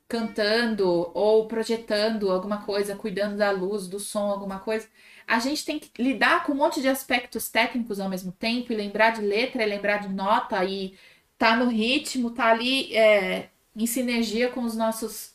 [0.09, 4.89] cantando ou projetando alguma coisa, cuidando da luz, do som, alguma coisa,
[5.27, 8.77] a gente tem que lidar com um monte de aspectos técnicos ao mesmo tempo e
[8.77, 10.97] lembrar de letra, e lembrar de nota e
[11.39, 15.35] tá no ritmo, tá ali é, em sinergia com os nossos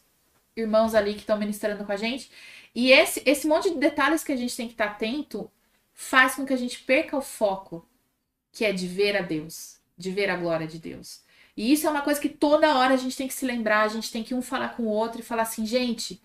[0.56, 2.32] irmãos ali que estão ministrando com a gente.
[2.74, 5.50] E esse, esse monte de detalhes que a gente tem que estar atento
[5.94, 7.88] faz com que a gente perca o foco,
[8.52, 11.22] que é de ver a Deus, de ver a glória de Deus.
[11.56, 13.88] E isso é uma coisa que toda hora a gente tem que se lembrar, a
[13.88, 16.22] gente tem que um falar com o outro e falar assim, gente,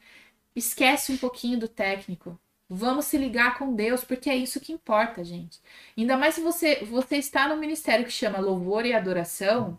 [0.55, 2.39] esquece um pouquinho do técnico.
[2.69, 5.61] Vamos se ligar com Deus, porque é isso que importa, gente.
[5.97, 9.79] Ainda mais se você, você está no ministério que chama Louvor e Adoração.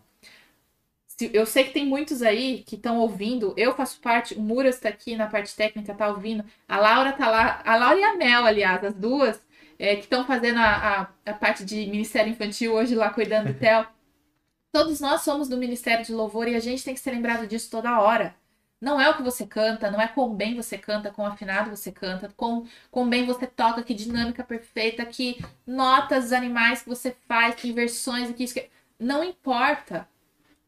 [1.32, 3.54] Eu sei que tem muitos aí que estão ouvindo.
[3.56, 6.44] Eu faço parte, o Muras está aqui na parte técnica, tá ouvindo.
[6.68, 9.40] A Laura tá lá, a Laura e a Mel, aliás, as duas,
[9.78, 13.58] é, que estão fazendo a, a, a parte de Ministério Infantil hoje lá cuidando do
[13.58, 13.86] Theo.
[14.72, 17.70] Todos nós somos do Ministério de Louvor e a gente tem que ser lembrado disso
[17.70, 18.34] toda hora.
[18.82, 21.92] Não é o que você canta, não é com bem você canta, com afinado você
[21.92, 27.54] canta, com, com bem você toca, que dinâmica perfeita, que notas animais que você faz,
[27.54, 28.54] que inversões, que isso.
[28.54, 28.68] Que...
[28.98, 30.08] Não importa.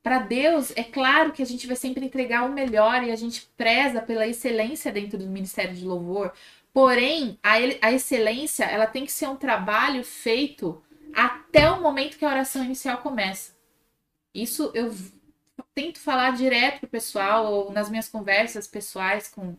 [0.04, 3.48] Para Deus, é claro que a gente vai sempre entregar o melhor e a gente
[3.56, 6.30] preza pela excelência dentro do Ministério de Louvor.
[6.74, 10.82] Porém, a, a excelência, ela tem que ser um trabalho feito
[11.14, 13.54] até o momento que a oração inicial começa.
[14.34, 14.94] Isso eu
[15.74, 19.56] tento falar direto pro pessoal, ou nas minhas conversas pessoais com,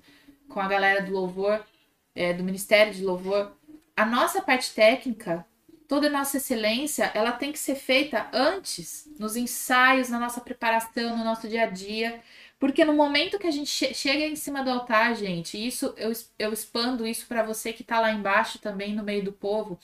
[0.47, 1.65] com a galera do louvor,
[2.13, 3.51] é, do Ministério de Louvor.
[3.97, 5.43] A nossa parte técnica
[5.87, 11.17] toda a nossa excelência, ela tem que ser feita antes, nos ensaios, na nossa preparação,
[11.17, 12.21] no nosso dia a dia.
[12.59, 16.11] Porque no momento que a gente che chega em cima do altar, gente, isso eu,
[16.39, 19.77] eu expando isso para você que tá lá embaixo também, no meio do povo.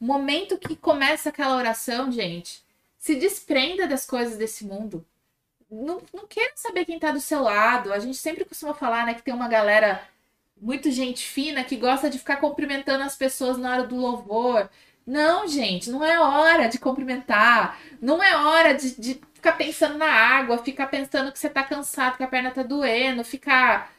[0.00, 2.62] O momento que começa aquela oração, gente,
[2.98, 5.06] se desprenda das coisas desse mundo.
[5.70, 7.92] Não, não quero saber quem tá do seu lado.
[7.92, 10.06] A gente sempre costuma falar, né, que tem uma galera
[10.60, 14.68] muito gente fina que gosta de ficar cumprimentando as pessoas na hora do louvor.
[15.08, 17.80] Não, gente, não é hora de cumprimentar.
[17.98, 22.18] Não é hora de, de ficar pensando na água, ficar pensando que você tá cansado,
[22.18, 23.90] que a perna tá doendo, ficar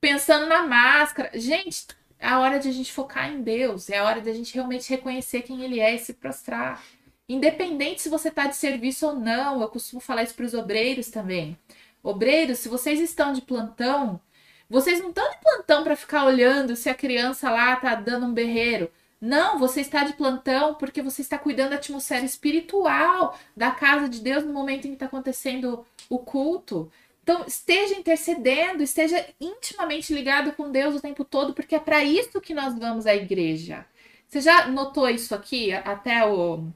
[0.00, 1.30] pensando na máscara.
[1.38, 1.86] Gente,
[2.18, 3.88] é a hora de a gente focar em Deus.
[3.90, 6.82] É a hora de a gente realmente reconhecer quem Ele é e se prostrar.
[7.28, 11.10] Independente se você tá de serviço ou não, eu costumo falar isso para os obreiros
[11.10, 11.56] também.
[12.02, 14.20] Obreiros, se vocês estão de plantão,
[14.68, 18.34] vocês não estão de plantão para ficar olhando se a criança lá tá dando um
[18.34, 18.90] berreiro.
[19.20, 24.20] Não, você está de plantão porque você está cuidando da atmosfera espiritual da casa de
[24.20, 26.90] Deus no momento em que está acontecendo o culto.
[27.22, 32.40] Então, esteja intercedendo, esteja intimamente ligado com Deus o tempo todo, porque é para isso
[32.40, 33.84] que nós vamos à igreja.
[34.26, 35.72] Você já notou isso aqui?
[35.72, 36.68] Até o,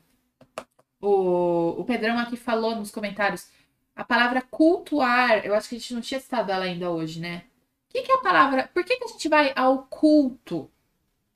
[1.00, 3.48] o, o Pedrão aqui falou nos comentários.
[3.94, 7.44] A palavra cultuar, eu acho que a gente não tinha citado ela ainda hoje, né?
[7.88, 8.68] O que, que é a palavra?
[8.74, 10.70] Por que, que a gente vai ao culto?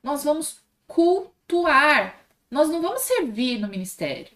[0.03, 2.15] Nós vamos cultuar.
[2.49, 4.31] Nós não vamos servir no ministério.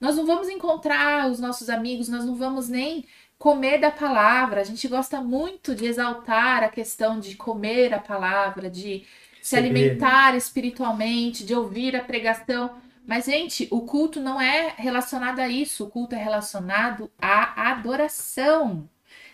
[0.00, 3.04] Nós não vamos encontrar os nossos amigos, nós não vamos nem
[3.38, 4.60] comer da palavra.
[4.60, 9.04] A gente gosta muito de exaltar a questão de comer a palavra, de
[9.42, 12.70] se alimentar espiritualmente, de ouvir a pregação.
[13.06, 15.84] Mas, gente, o culto não é relacionado a isso.
[15.84, 18.88] O culto é relacionado à adoração.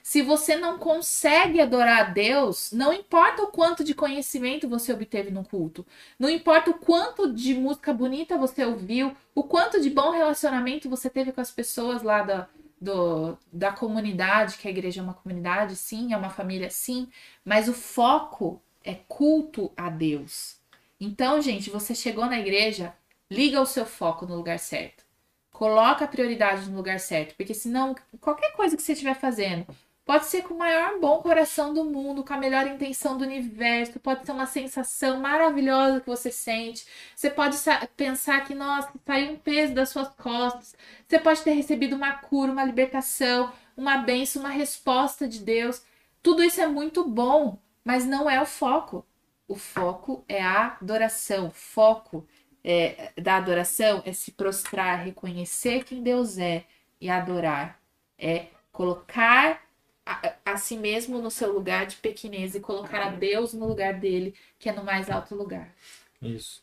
[0.07, 5.33] Se você não consegue adorar a Deus, não importa o quanto de conhecimento você obteve
[5.33, 5.85] no culto,
[6.17, 11.11] não importa o quanto de música bonita você ouviu, o quanto de bom relacionamento você
[11.11, 12.47] teve com as pessoas lá da,
[12.81, 17.09] do, da comunidade, que a igreja é uma comunidade, sim, é uma família, sim,
[17.45, 20.61] mas o foco é culto a Deus.
[21.01, 22.95] Então, gente, você chegou na igreja,
[23.29, 25.05] liga o seu foco no lugar certo.
[25.51, 29.67] Coloca a prioridade no lugar certo, porque senão qualquer coisa que você estiver fazendo,
[30.07, 33.99] Pode ser com o maior bom coração do mundo, com a melhor intenção do universo,
[33.99, 36.87] pode ser uma sensação maravilhosa que você sente.
[37.13, 37.57] Você pode
[37.97, 40.77] pensar que, nossa, saiu um peso das suas costas.
[41.09, 45.83] Você pode ter recebido uma cura, uma libertação, uma bênção, uma resposta de Deus.
[46.23, 49.05] Tudo isso é muito bom, mas não é o foco.
[49.49, 51.49] O foco é a adoração.
[51.49, 52.25] O foco
[52.63, 56.65] é, da adoração é se prostrar, reconhecer quem Deus é
[57.01, 57.81] e adorar.
[58.17, 59.66] É colocar
[60.07, 63.95] a, a, si mesmo no seu lugar de pequenez e colocar a Deus no lugar
[63.95, 65.75] dele, que é no mais alto lugar.
[66.23, 66.63] Isso.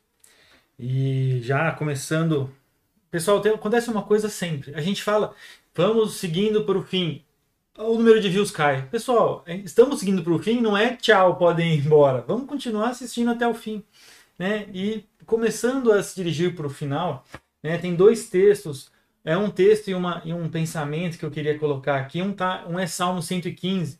[0.80, 2.50] E já começando.
[3.12, 4.74] Pessoal, tem, acontece uma coisa sempre.
[4.74, 5.36] A gente fala,
[5.76, 7.24] vamos seguindo para o fim.
[7.78, 8.88] O número de views cai.
[8.88, 12.22] Pessoal, estamos seguindo para o fim, não é tchau, podem ir embora.
[12.22, 13.84] Vamos continuar assistindo até o fim.
[14.39, 14.68] Né?
[14.74, 17.26] E começando a se dirigir para o final,
[17.62, 18.91] né, tem dois textos
[19.24, 22.22] é um texto e, uma, e um pensamento que eu queria colocar aqui.
[22.22, 24.00] Um, tá, um é Salmo 115,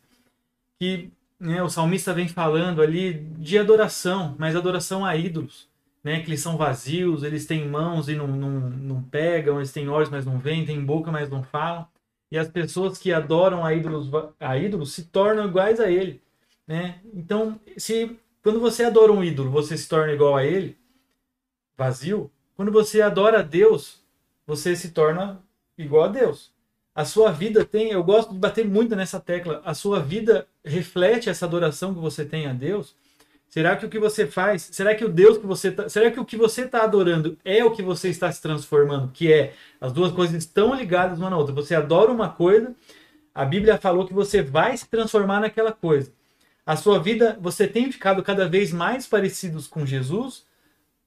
[0.78, 1.10] que
[1.40, 5.68] né, o salmista vem falando ali de adoração, mas adoração a ídolos.
[6.02, 9.88] Né, que eles são vazios, eles têm mãos e não, não, não pegam, eles têm
[9.88, 11.88] olhos, mas não veem, têm boca, mas não falam.
[12.30, 16.20] E as pessoas que adoram a ídolos, a ídolos se tornam iguais a ele.
[16.66, 17.00] Né?
[17.14, 20.76] Então, se quando você adora um ídolo, você se torna igual a ele,
[21.78, 22.30] vazio.
[22.54, 24.03] Quando você adora a Deus,
[24.46, 25.40] você se torna
[25.76, 26.52] igual a Deus.
[26.94, 31.28] A sua vida tem, eu gosto de bater muito nessa tecla, a sua vida reflete
[31.28, 32.94] essa adoração que você tem a Deus?
[33.48, 36.18] Será que o que você faz, será que o Deus que você tá, será que
[36.18, 39.12] o que você está adorando é o que você está se transformando?
[39.12, 41.54] Que é, as duas coisas estão ligadas uma na outra.
[41.54, 42.74] Você adora uma coisa,
[43.34, 46.12] a Bíblia falou que você vai se transformar naquela coisa.
[46.66, 50.44] A sua vida, você tem ficado cada vez mais parecidos com Jesus?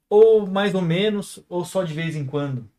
[0.09, 2.69] Ou mais ou menos, ou só de vez em quando?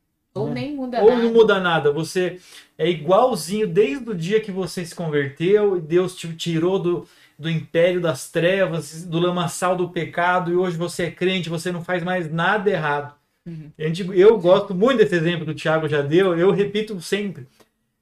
[0.41, 1.23] Ou nem muda Ou nada.
[1.23, 1.93] não muda nada.
[1.93, 2.39] Você
[2.77, 7.09] é igualzinho desde o dia que você se converteu e Deus te tirou do,
[7.39, 11.83] do império das trevas, do lamaçal do pecado, e hoje você é crente, você não
[11.85, 13.15] faz mais nada errado.
[13.47, 13.71] Uhum.
[14.13, 17.47] Eu gosto muito desse exemplo que o Tiago já deu, eu repito sempre.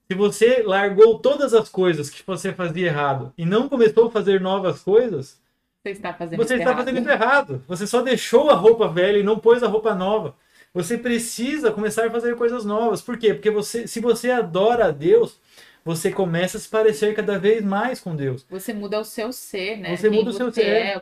[0.09, 4.39] Se você largou todas as coisas que você fazia errado e não começou a fazer
[4.39, 5.39] novas coisas,
[5.83, 7.63] você está fazendo, você está fazendo isso errado.
[7.67, 10.35] Você só deixou a roupa velha e não pôs a roupa nova.
[10.73, 13.01] Você precisa começar a fazer coisas novas.
[13.01, 13.33] Por quê?
[13.33, 15.39] Porque você, se você adora a Deus,
[15.87, 18.45] você começa a se parecer cada vez mais com Deus.
[18.49, 19.95] Você muda o seu ser, né?
[19.95, 20.65] Você Quem muda o seu ser.
[20.65, 21.01] É,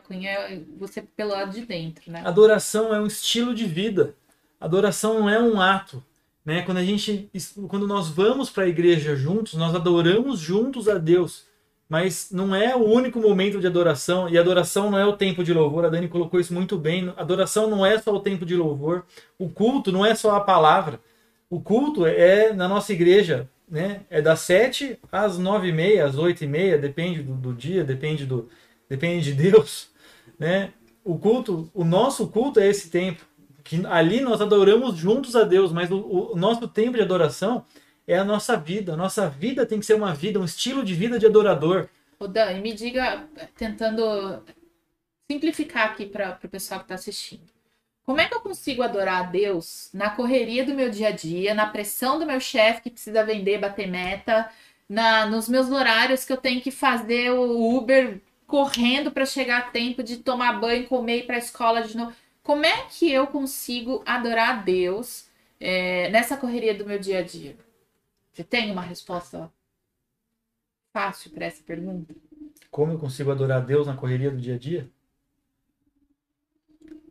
[0.78, 2.22] você pelo lado de dentro, né?
[2.24, 4.14] Adoração é um estilo de vida.
[4.60, 6.02] Adoração não é um ato,
[6.44, 6.62] né?
[6.62, 7.28] Quando a gente,
[7.68, 11.44] quando nós vamos para a igreja juntos, nós adoramos juntos a Deus,
[11.88, 14.28] mas não é o único momento de adoração.
[14.28, 15.84] E adoração não é o tempo de louvor.
[15.84, 17.12] A Dani colocou isso muito bem.
[17.16, 19.04] Adoração não é só o tempo de louvor.
[19.38, 21.00] O culto não é só a palavra.
[21.48, 24.00] O culto é na nossa igreja, né?
[24.10, 27.84] É das sete às nove e meia, às oito e meia, depende do, do dia,
[27.84, 28.48] depende do,
[28.88, 29.90] depende de Deus,
[30.38, 30.72] né?
[31.04, 33.24] O culto, o nosso culto é esse tempo
[33.62, 37.64] que ali nós adoramos juntos a Deus, mas o, o, nosso tempo de adoração
[38.06, 38.92] é a nossa vida.
[38.94, 41.88] A nossa vida tem que ser uma vida, um estilo de vida de adorador.
[42.18, 44.42] O Dan, me diga, tentando
[45.30, 47.56] simplificar aqui para o pessoal que está assistindo.
[48.04, 51.54] Como é que eu consigo adorar a Deus na correria do meu dia a dia,
[51.54, 54.48] na pressão do meu chefe que precisa vender, bater meta,
[54.88, 59.70] na, nos meus horários que eu tenho que fazer o Uber correndo para chegar a
[59.70, 62.14] tempo de tomar banho, comer e ir para a escola de novo?
[62.44, 65.26] Como é que eu consigo adorar a Deus
[65.58, 67.56] é, nessa correria do meu dia a dia?
[68.36, 69.50] Você tem uma resposta
[70.92, 72.14] fácil para essa pergunta?
[72.70, 74.90] Como eu consigo adorar a Deus na correria do dia a dia?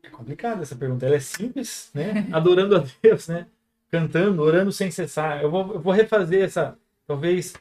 [0.03, 1.03] É complicada essa pergunta.
[1.03, 2.27] Ela é simples, né?
[2.31, 3.47] Adorando a Deus, né?
[3.89, 5.41] Cantando, orando sem cessar.
[5.41, 7.55] Eu vou, eu vou refazer essa, talvez,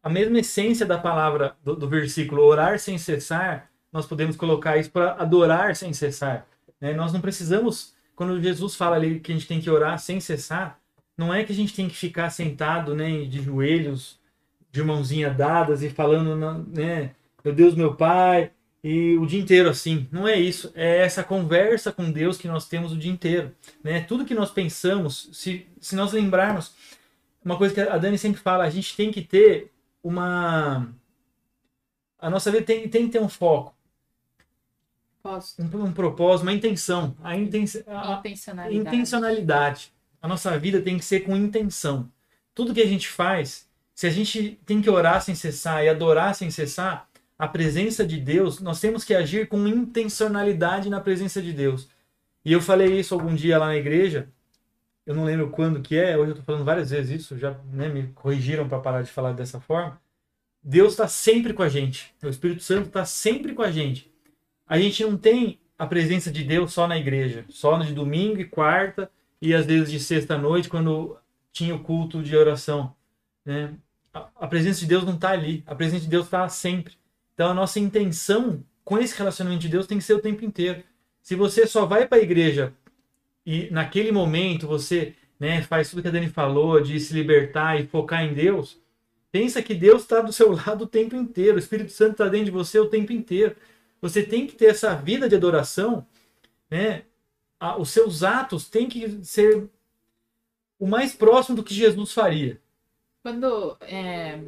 [0.00, 3.68] a mesma essência da palavra do, do versículo, orar sem cessar.
[3.92, 6.46] Nós podemos colocar isso para adorar sem cessar.
[6.80, 6.94] Né?
[6.94, 10.80] Nós não precisamos, quando Jesus fala ali que a gente tem que orar sem cessar,
[11.22, 14.18] não é que a gente tem que ficar sentado né, de joelhos,
[14.72, 16.36] de mãozinha dadas e falando,
[16.68, 17.12] né,
[17.44, 18.50] meu Deus, meu Pai,
[18.82, 20.08] e o dia inteiro assim.
[20.10, 20.72] Não é isso.
[20.74, 23.54] É essa conversa com Deus que nós temos o dia inteiro.
[23.84, 24.00] Né?
[24.00, 26.74] Tudo que nós pensamos, se, se nós lembrarmos,
[27.44, 29.70] uma coisa que a Dani sempre fala, a gente tem que ter
[30.02, 30.88] uma.
[32.18, 33.74] A nossa vida tem, tem que ter um foco.
[35.24, 37.16] Um, um, propósito, uma intenção.
[37.22, 38.76] A, inten a intencionalidade.
[38.76, 39.92] intencionalidade.
[40.22, 42.08] A nossa vida tem que ser com intenção.
[42.54, 46.34] Tudo que a gente faz, se a gente tem que orar sem cessar e adorar
[46.34, 47.08] sem cessar,
[47.38, 51.88] a presença de Deus, nós temos que agir com intencionalidade na presença de Deus.
[52.44, 54.28] E eu falei isso algum dia lá na igreja,
[55.04, 57.88] eu não lembro quando que é, hoje eu estou falando várias vezes isso, já né,
[57.88, 60.00] me corrigiram para parar de falar dessa forma.
[60.62, 64.12] Deus está sempre com a gente, o Espírito Santo está sempre com a gente
[64.72, 68.44] a gente não tem a presença de Deus só na igreja, só de domingo e
[68.46, 69.10] quarta
[69.42, 71.18] e às vezes de sexta noite quando
[71.52, 72.94] tinha o culto de oração,
[73.44, 73.74] né?
[74.14, 76.94] A, presença de Deus não está ali, a presença de Deus está sempre.
[77.34, 80.84] Então a nossa intenção com esse relacionamento de Deus tem que ser o tempo inteiro.
[81.22, 82.72] Se você só vai para a igreja
[83.44, 87.86] e naquele momento você né, faz tudo que a Dani falou, de se libertar e
[87.86, 88.78] focar em Deus,
[89.32, 92.46] pensa que Deus está do seu lado o tempo inteiro, o Espírito Santo está dentro
[92.46, 93.56] de você o tempo inteiro.
[94.00, 96.06] Você tem que ter essa vida de adoração,
[96.70, 97.02] né?
[97.78, 99.68] Os seus atos têm que ser
[100.78, 102.60] o mais próximo do que Jesus faria.
[103.22, 104.40] Quando, é...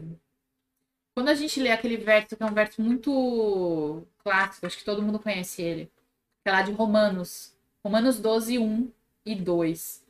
[1.15, 5.03] Quando a gente lê aquele verso, que é um verso muito clássico, acho que todo
[5.03, 5.85] mundo conhece ele,
[6.43, 7.55] que é lá de Romanos,
[7.85, 8.91] Romanos 12, 1
[9.25, 10.05] e 2.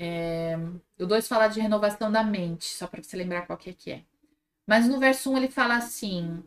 [0.00, 0.56] É...
[0.98, 3.90] O 2 fala de renovação da mente, só para você lembrar qual que é que
[3.92, 4.02] é.
[4.66, 6.42] Mas no verso 1 ele fala assim: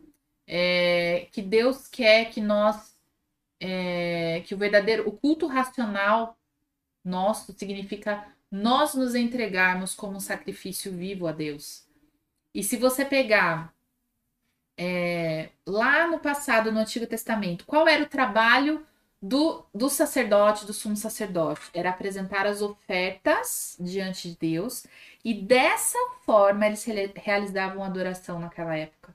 [0.46, 2.91] é, que Deus quer que nós,
[3.64, 6.36] é, que o verdadeiro, o culto racional
[7.04, 11.86] nosso significa nós nos entregarmos como um sacrifício vivo a Deus.
[12.52, 13.72] E se você pegar
[14.76, 18.84] é, lá no passado, no Antigo Testamento, qual era o trabalho
[19.22, 21.70] do, do sacerdote, do sumo sacerdote?
[21.72, 24.84] Era apresentar as ofertas diante de Deus,
[25.24, 26.84] e dessa forma eles
[27.14, 29.14] realizavam adoração naquela época.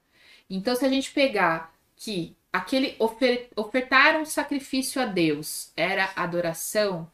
[0.49, 7.09] Então, se a gente pegar que aquele ofer ofertar um sacrifício a Deus era adoração,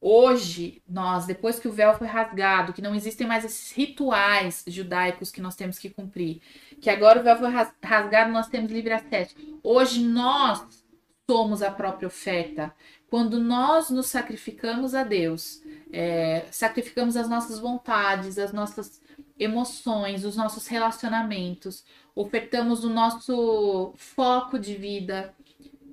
[0.00, 5.30] hoje nós, depois que o véu foi rasgado, que não existem mais esses rituais judaicos
[5.30, 6.40] que nós temos que cumprir,
[6.80, 7.50] que agora o véu foi
[7.82, 9.34] rasgado, nós temos livre acesso.
[9.62, 10.84] Hoje nós
[11.30, 12.74] somos a própria oferta.
[13.10, 15.62] Quando nós nos sacrificamos a Deus,
[15.92, 19.00] é, sacrificamos as nossas vontades, as nossas
[19.38, 21.84] emoções, os nossos relacionamentos,
[22.14, 25.34] ofertamos o nosso foco de vida,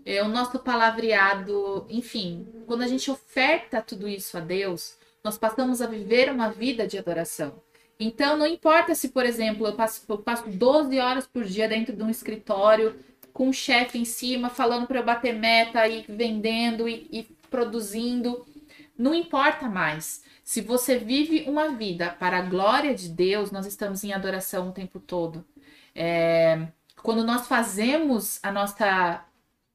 [0.06, 5.82] é, o nosso palavreado, enfim, quando a gente oferta tudo isso a Deus, nós passamos
[5.82, 7.62] a viver uma vida de adoração.
[8.00, 11.96] Então, não importa se, por exemplo, eu passo, eu passo 12 horas por dia dentro
[11.96, 12.96] de um escritório
[13.34, 18.46] com um chefe em cima falando para eu bater meta e vendendo e, e produzindo.
[18.98, 20.24] Não importa mais.
[20.44, 24.72] Se você vive uma vida para a glória de Deus, nós estamos em adoração o
[24.72, 25.46] tempo todo.
[25.94, 26.68] É,
[27.02, 29.26] quando nós fazemos a nossa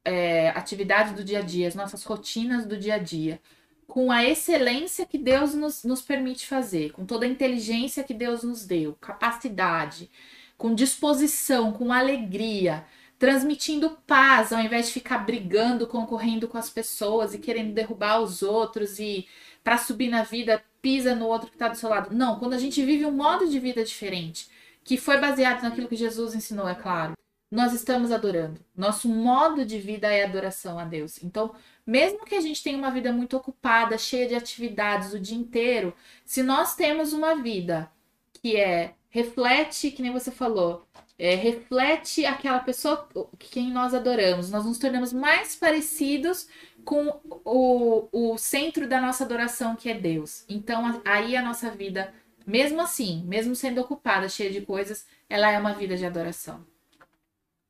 [0.04, 3.40] é, atividade do dia a dia, as nossas rotinas do dia a dia,
[3.86, 8.42] com a excelência que Deus nos, nos permite fazer, com toda a inteligência que Deus
[8.44, 10.08] nos deu, capacidade,
[10.56, 12.84] com disposição, com alegria,
[13.20, 18.42] transmitindo paz, ao invés de ficar brigando, concorrendo com as pessoas e querendo derrubar os
[18.42, 19.28] outros e
[19.62, 22.16] para subir na vida pisa no outro que está do seu lado.
[22.16, 24.48] Não, quando a gente vive um modo de vida diferente,
[24.82, 27.12] que foi baseado naquilo que Jesus ensinou, é claro,
[27.50, 28.58] nós estamos adorando.
[28.74, 31.22] Nosso modo de vida é adoração a Deus.
[31.22, 31.54] Então,
[31.86, 35.92] mesmo que a gente tenha uma vida muito ocupada, cheia de atividades o dia inteiro,
[36.24, 37.92] se nós temos uma vida
[38.32, 40.86] que é reflete, que nem você falou,
[41.20, 43.06] é, reflete aquela pessoa
[43.38, 46.48] quem nós adoramos, nós nos tornamos mais parecidos
[46.82, 50.46] com o, o centro da nossa adoração, que é Deus.
[50.48, 52.10] Então, aí a nossa vida,
[52.46, 56.64] mesmo assim, mesmo sendo ocupada, cheia de coisas, ela é uma vida de adoração.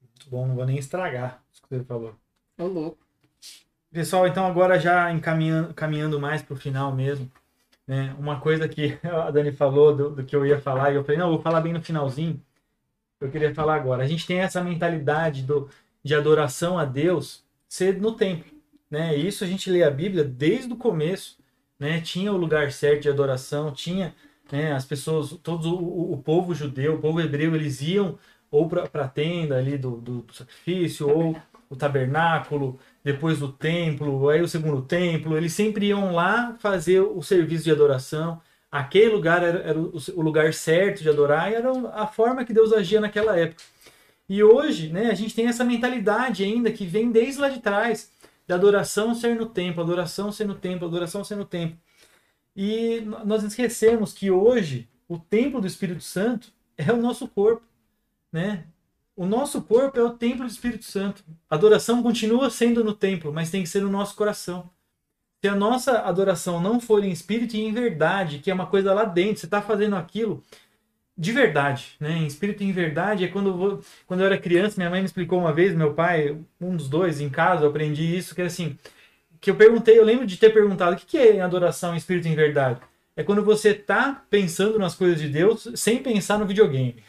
[0.00, 2.14] Muito bom, não vou nem estragar o que você falou.
[2.56, 2.98] Ô, louco.
[3.90, 7.28] Pessoal, então agora já encaminhando, caminhando mais para o final mesmo,
[7.84, 8.14] né?
[8.16, 11.18] Uma coisa que a Dani falou do, do, que eu ia falar, e eu falei,
[11.18, 12.40] não, vou falar bem no finalzinho.
[13.20, 14.02] Eu queria falar agora.
[14.02, 15.68] A gente tem essa mentalidade do,
[16.02, 18.50] de adoração a Deus ser no templo,
[18.90, 19.14] né?
[19.14, 21.38] Isso a gente lê a Bíblia desde o começo,
[21.78, 22.00] né?
[22.00, 24.14] Tinha o lugar certo de adoração, tinha
[24.50, 28.18] né, as pessoas, todo o, o povo judeu, o povo hebreu, eles iam
[28.50, 31.36] ou para a tenda ali do, do, do sacrifício, ou
[31.68, 37.22] o tabernáculo, depois do templo, aí o segundo templo, eles sempre iam lá fazer o
[37.22, 38.40] serviço de adoração.
[38.70, 42.72] Aquele lugar era, era o lugar certo de adorar e era a forma que Deus
[42.72, 43.62] agia naquela época.
[44.28, 48.12] E hoje, né, a gente tem essa mentalidade ainda que vem desde lá de trás,
[48.46, 51.76] da adoração ser no templo, adoração ser no templo, adoração ser no templo.
[52.54, 57.66] E nós esquecemos que hoje o templo do Espírito Santo é o nosso corpo,
[58.32, 58.66] né?
[59.16, 61.24] O nosso corpo é o templo do Espírito Santo.
[61.48, 64.70] A adoração continua sendo no templo, mas tem que ser no nosso coração.
[65.42, 68.92] Se a nossa adoração não for em espírito e em verdade, que é uma coisa
[68.92, 70.42] lá dentro, você está fazendo aquilo
[71.16, 72.12] de verdade, né?
[72.12, 75.00] Em espírito e em verdade é quando eu, vou, quando eu era criança, minha mãe
[75.00, 78.40] me explicou uma vez, meu pai, um dos dois, em casa, eu aprendi isso, que
[78.40, 78.78] era assim,
[79.40, 82.32] que eu perguntei, eu lembro de ter perguntado, o que é adoração em espírito e
[82.32, 82.80] em verdade?
[83.16, 87.02] É quando você está pensando nas coisas de Deus sem pensar no videogame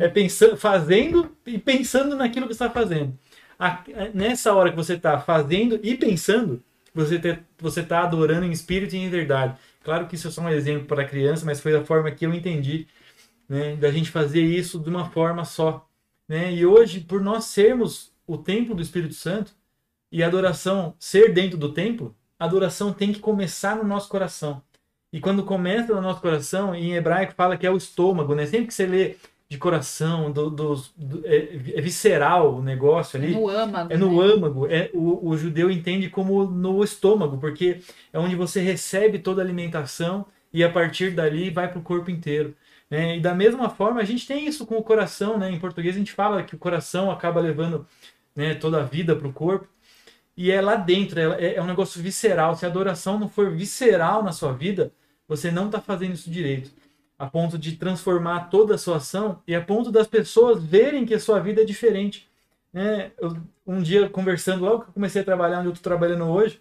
[0.00, 3.16] é pensando, fazendo e pensando naquilo que está fazendo.
[3.58, 3.84] A,
[4.14, 6.62] nessa hora que você está fazendo e pensando,
[6.94, 9.56] você está você tá adorando em espírito e em verdade.
[9.82, 12.34] Claro que isso é só um exemplo para criança, mas foi a forma que eu
[12.34, 12.86] entendi
[13.48, 15.88] né, da gente fazer isso de uma forma só.
[16.28, 16.52] Né?
[16.52, 19.52] E hoje, por nós sermos o templo do Espírito Santo
[20.12, 24.62] e adoração ser dentro do templo, a adoração tem que começar no nosso coração.
[25.12, 28.46] E quando começa no nosso coração, em hebraico fala que é o estômago, né?
[28.46, 29.16] Sempre que você lê
[29.50, 33.34] de coração, do, do, do é, é, visceral o negócio ali.
[33.34, 33.92] É no âmago.
[33.92, 34.32] É no né?
[34.32, 34.66] âmago.
[34.68, 37.80] É, o, o judeu entende como no estômago, porque
[38.12, 42.12] é onde você recebe toda a alimentação e a partir dali vai para o corpo
[42.12, 42.54] inteiro.
[42.88, 43.16] Né?
[43.16, 45.36] E da mesma forma, a gente tem isso com o coração.
[45.36, 45.50] Né?
[45.50, 47.84] Em português, a gente fala que o coração acaba levando
[48.36, 49.66] né, toda a vida para o corpo.
[50.36, 52.54] E é lá dentro, é, é um negócio visceral.
[52.54, 54.92] Se a adoração não for visceral na sua vida,
[55.26, 56.70] você não está fazendo isso direito
[57.20, 61.12] a ponto de transformar toda a sua ação e a ponto das pessoas verem que
[61.12, 62.26] a sua vida é diferente.
[62.72, 66.24] É, eu, um dia, conversando, logo que eu comecei a trabalhar onde eu estou trabalhando
[66.24, 66.58] hoje,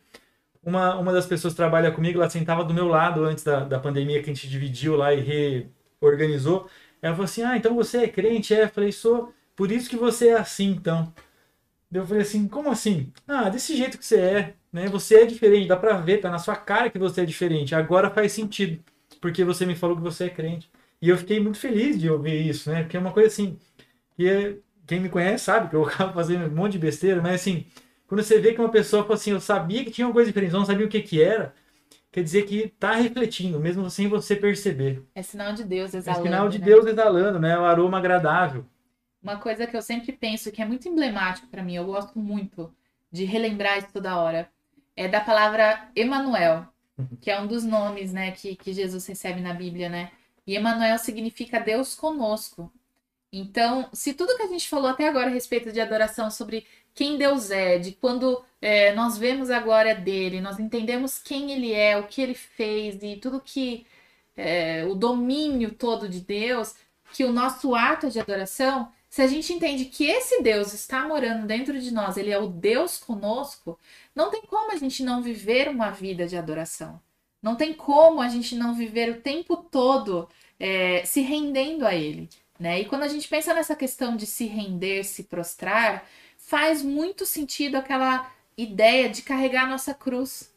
[0.62, 3.80] uma, uma das pessoas que trabalha comigo, ela sentava do meu lado antes da, da
[3.80, 6.70] pandemia que a gente dividiu lá e reorganizou.
[7.02, 8.54] Ela falou assim: Ah, então você é crente?
[8.54, 11.14] É, eu falei: Sou, por isso que você é assim, então.
[11.92, 13.14] Eu falei assim: Como assim?
[13.26, 14.90] Ah, desse jeito que você é, né?
[14.90, 17.74] Você é diferente, dá pra ver, tá na sua cara que você é diferente.
[17.74, 18.84] Agora faz sentido
[19.22, 20.70] porque você me falou que você é crente.
[21.02, 22.84] E eu fiquei muito feliz de ouvir isso, né?
[22.84, 23.58] Porque é uma coisa assim,
[24.16, 27.42] que é, quem me conhece sabe que eu acabo fazendo um monte de besteira, mas
[27.42, 27.66] assim,
[28.08, 30.52] quando você vê que uma pessoa fala assim, eu sabia que tinha uma coisa diferente,
[30.52, 31.54] não sabia o que que era,
[32.12, 35.04] quer dizer que está refletindo, mesmo sem você perceber.
[35.16, 36.28] É sinal de Deus exalando.
[36.28, 36.66] É sinal de né?
[36.66, 37.58] Deus exalando, né?
[37.58, 38.66] O aroma agradável.
[39.22, 42.74] Uma coisa que eu sempre penso que é muito emblemático para mim, eu gosto muito
[43.12, 44.50] de relembrar isso toda hora,
[44.96, 46.68] é da palavra Emanuel
[47.22, 50.12] que é um dos nomes, né, que, que Jesus recebe na Bíblia, né?
[50.46, 52.72] E Emmanuel significa Deus conosco.
[53.32, 57.18] Então, se tudo que a gente falou até agora a respeito de adoração, sobre quem
[57.18, 61.98] Deus é, de quando é, nós vemos a glória dele, nós entendemos quem ele é,
[61.98, 63.86] o que ele fez e tudo que
[64.36, 66.76] é, o domínio todo de Deus,
[67.14, 71.48] que o nosso ato de adoração, se a gente entende que esse Deus está morando
[71.48, 73.78] dentro de nós, ele é o Deus conosco,
[74.16, 77.02] não tem como a gente não viver uma vida de adoração.
[77.42, 80.28] Não tem como a gente não viver o tempo todo
[80.60, 82.30] é, se rendendo a Ele.
[82.60, 82.82] Né?
[82.82, 86.06] E quando a gente pensa nessa questão de se render, se prostrar,
[86.38, 90.54] faz muito sentido aquela ideia de carregar a nossa cruz.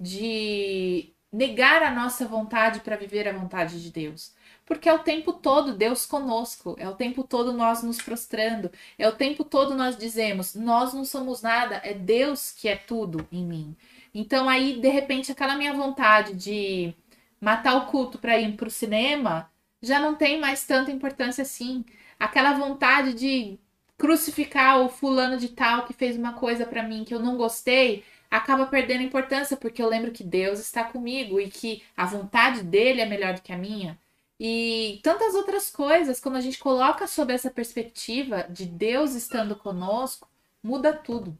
[0.00, 4.32] de negar a nossa vontade para viver a vontade de Deus.
[4.66, 9.06] Porque é o tempo todo Deus conosco, é o tempo todo nós nos prostrando, é
[9.08, 13.44] o tempo todo nós dizemos: nós não somos nada, é Deus que é tudo em
[13.44, 13.76] mim.
[14.14, 16.94] Então aí, de repente, aquela minha vontade de
[17.40, 19.50] matar o culto para ir para o cinema
[19.82, 21.84] já não tem mais tanta importância assim.
[22.18, 23.58] Aquela vontade de
[23.98, 28.04] crucificar o fulano de tal que fez uma coisa para mim que eu não gostei,
[28.30, 33.00] acaba perdendo importância, porque eu lembro que Deus está comigo e que a vontade dele
[33.00, 33.98] é melhor do que a minha.
[34.38, 40.28] E tantas outras coisas, quando a gente coloca sob essa perspectiva de Deus estando conosco,
[40.62, 41.38] muda tudo.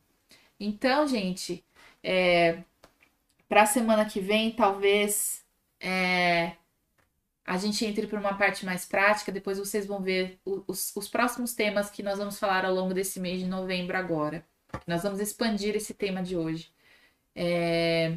[0.58, 1.64] Então, gente,
[2.02, 2.62] é,
[3.48, 5.44] para a semana que vem, talvez
[5.80, 6.52] é,
[7.44, 9.30] a gente entre para uma parte mais prática.
[9.30, 13.20] Depois vocês vão ver os, os próximos temas que nós vamos falar ao longo desse
[13.20, 14.44] mês de novembro agora.
[14.86, 16.72] Nós vamos expandir esse tema de hoje.
[17.34, 18.12] É...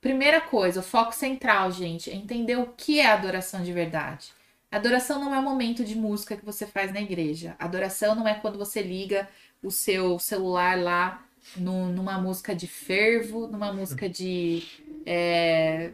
[0.00, 4.28] Primeira coisa, o foco central, gente, é entender o que é adoração de verdade.
[4.70, 7.56] Adoração não é um momento de música que você faz na igreja.
[7.58, 9.28] Adoração não é quando você liga
[9.62, 11.24] o seu celular lá
[11.56, 14.62] no, numa música de fervo, numa música de.
[15.04, 15.92] É...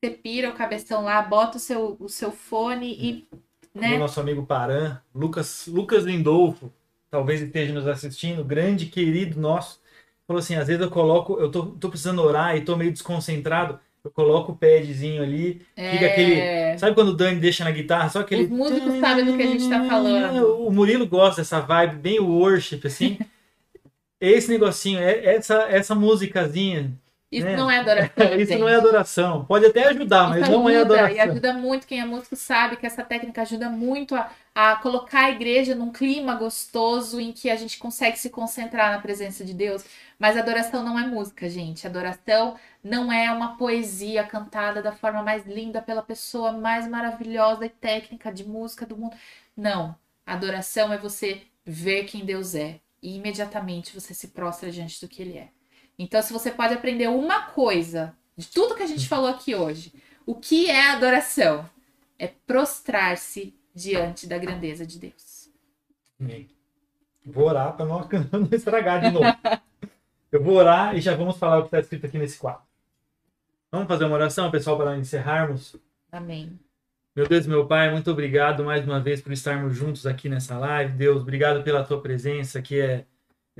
[0.00, 3.28] Você pira o cabeção lá, bota o seu, o seu fone e.
[3.74, 3.96] Né?
[3.96, 6.72] O nosso amigo Paran, Lucas, Lucas Lindolfo,
[7.10, 9.79] talvez esteja nos assistindo, grande querido nosso
[10.30, 13.80] falou assim, às vezes eu coloco, eu tô, tô precisando orar e tô meio desconcentrado,
[14.04, 15.90] eu coloco o padzinho ali, é...
[15.90, 16.78] fica aquele.
[16.78, 18.08] Sabe quando o Dani deixa na guitarra?
[18.08, 18.44] Só aquele.
[18.44, 20.46] Os músicos sabem do que a gente tá falando.
[20.64, 23.18] O Murilo gosta dessa vibe, bem worship, assim.
[24.20, 26.92] Esse negocinho, é essa, essa musicazinha
[27.30, 27.56] isso né?
[27.56, 28.26] não é adoração.
[28.34, 28.58] Isso gente.
[28.58, 29.44] não é adoração.
[29.44, 31.16] Pode até ajudar, mas Isso não é ajuda, é adoração.
[31.16, 35.26] E ajuda muito, quem é músico sabe que essa técnica ajuda muito a, a colocar
[35.26, 39.54] a igreja num clima gostoso em que a gente consegue se concentrar na presença de
[39.54, 39.84] Deus.
[40.20, 41.86] Mas adoração não é música, gente.
[41.86, 42.54] Adoração
[42.84, 48.30] não é uma poesia cantada da forma mais linda pela pessoa mais maravilhosa e técnica
[48.30, 49.16] de música do mundo.
[49.56, 49.96] Não.
[50.26, 55.22] Adoração é você ver quem Deus é e imediatamente você se prostra diante do que
[55.22, 55.48] ele é.
[55.98, 59.90] Então, se você pode aprender uma coisa de tudo que a gente falou aqui hoje,
[60.26, 61.68] o que é adoração?
[62.18, 65.48] É prostrar-se diante da grandeza de Deus.
[66.20, 66.50] Amém.
[67.24, 68.06] Vou orar para não,
[68.38, 69.24] não estragar de novo.
[70.30, 72.62] Eu vou orar e já vamos falar o que está escrito aqui nesse quadro.
[73.70, 75.76] Vamos fazer uma oração, pessoal, para encerrarmos?
[76.10, 76.58] Amém.
[77.14, 80.92] Meu Deus, meu Pai, muito obrigado mais uma vez por estarmos juntos aqui nessa live.
[80.92, 83.04] Deus, obrigado pela tua presença, que é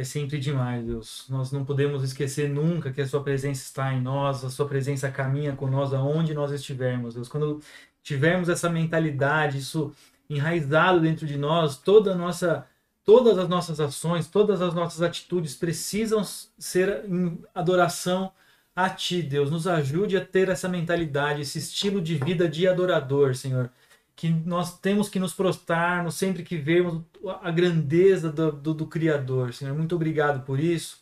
[0.00, 1.26] é sempre demais, Deus.
[1.28, 5.10] Nós não podemos esquecer nunca que a Sua presença está em nós, a Sua presença
[5.10, 7.28] caminha com nós aonde nós estivermos, Deus.
[7.28, 7.60] Quando
[8.02, 9.94] tivermos essa mentalidade, isso
[10.28, 12.66] enraizado dentro de nós, toda nossa,
[13.10, 16.22] todas as nossas ações, todas as nossas atitudes precisam
[16.56, 18.30] ser em adoração
[18.74, 19.50] a Ti, Deus.
[19.50, 23.68] Nos ajude a ter essa mentalidade, esse estilo de vida de adorador, Senhor
[24.14, 27.00] que nós temos que nos prostarmos sempre que vemos
[27.40, 29.54] a grandeza do, do, do, Criador.
[29.54, 30.98] Senhor, muito obrigado por isso.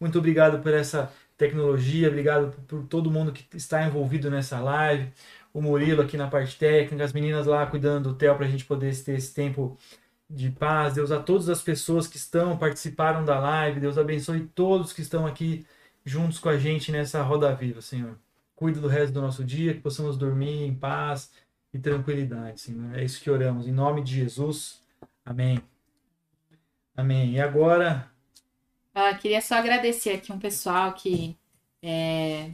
[0.00, 2.08] Muito obrigado por essa tecnologia.
[2.08, 5.12] Obrigado por, todo mundo que está envolvido nessa live.
[5.52, 8.64] O Murilo aqui na parte técnica, as meninas lá cuidando do hotel para a gente
[8.64, 9.76] poder ter esse tempo
[10.32, 10.94] de paz.
[10.94, 13.80] Deus, a todas as pessoas que estão, participaram da live.
[13.80, 15.66] Deus abençoe todos que estão aqui
[16.04, 18.18] juntos com a gente nessa roda viva, Senhor.
[18.56, 21.30] Cuida do resto do nosso dia, que possamos dormir em paz
[21.72, 22.96] e tranquilidade, Senhor.
[22.98, 23.66] É isso que oramos.
[23.66, 24.80] Em nome de Jesus.
[25.24, 25.60] Amém.
[26.96, 27.32] Amém.
[27.32, 28.08] E agora.
[28.94, 31.36] Ah, queria só agradecer aqui um pessoal que,
[31.82, 32.50] é,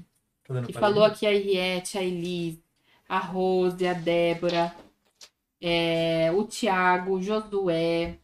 [0.66, 2.58] que falou aqui a Henriette, a Elis,
[3.08, 4.74] a Rose, a Débora,
[5.60, 8.18] é, o Tiago, o Josué,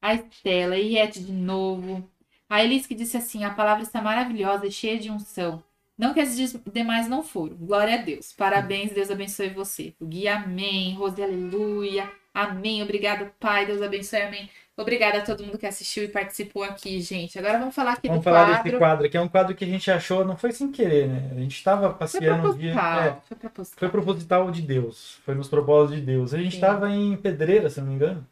[0.00, 2.08] a Estela, a Henriette de novo.
[2.48, 5.62] A Elis que disse assim: a palavra está maravilhosa e cheia de unção.
[5.96, 6.34] Não que as
[6.72, 7.56] demais não foram.
[7.56, 8.32] Glória a Deus.
[8.32, 9.94] Parabéns, Deus abençoe você.
[10.00, 10.94] O Gui, amém.
[10.94, 12.10] Rose, aleluia.
[12.32, 12.82] Amém.
[12.82, 13.66] Obrigado, Pai.
[13.66, 14.48] Deus abençoe, amém.
[14.80, 17.38] Obrigada a todo mundo que assistiu e participou aqui, gente.
[17.38, 18.64] Agora vamos falar aqui vamos do falar quadro.
[18.64, 21.30] desse quadro, que é um quadro que a gente achou, não foi sem querer, né?
[21.32, 22.26] A gente estava passeando.
[22.26, 23.02] Foi proposital.
[23.02, 23.78] É, foi proposital.
[23.78, 25.18] Foi proposital de Deus.
[25.22, 26.32] Foi nos propósitos de Deus.
[26.32, 28.26] A gente estava em Pedreira, se não me engano.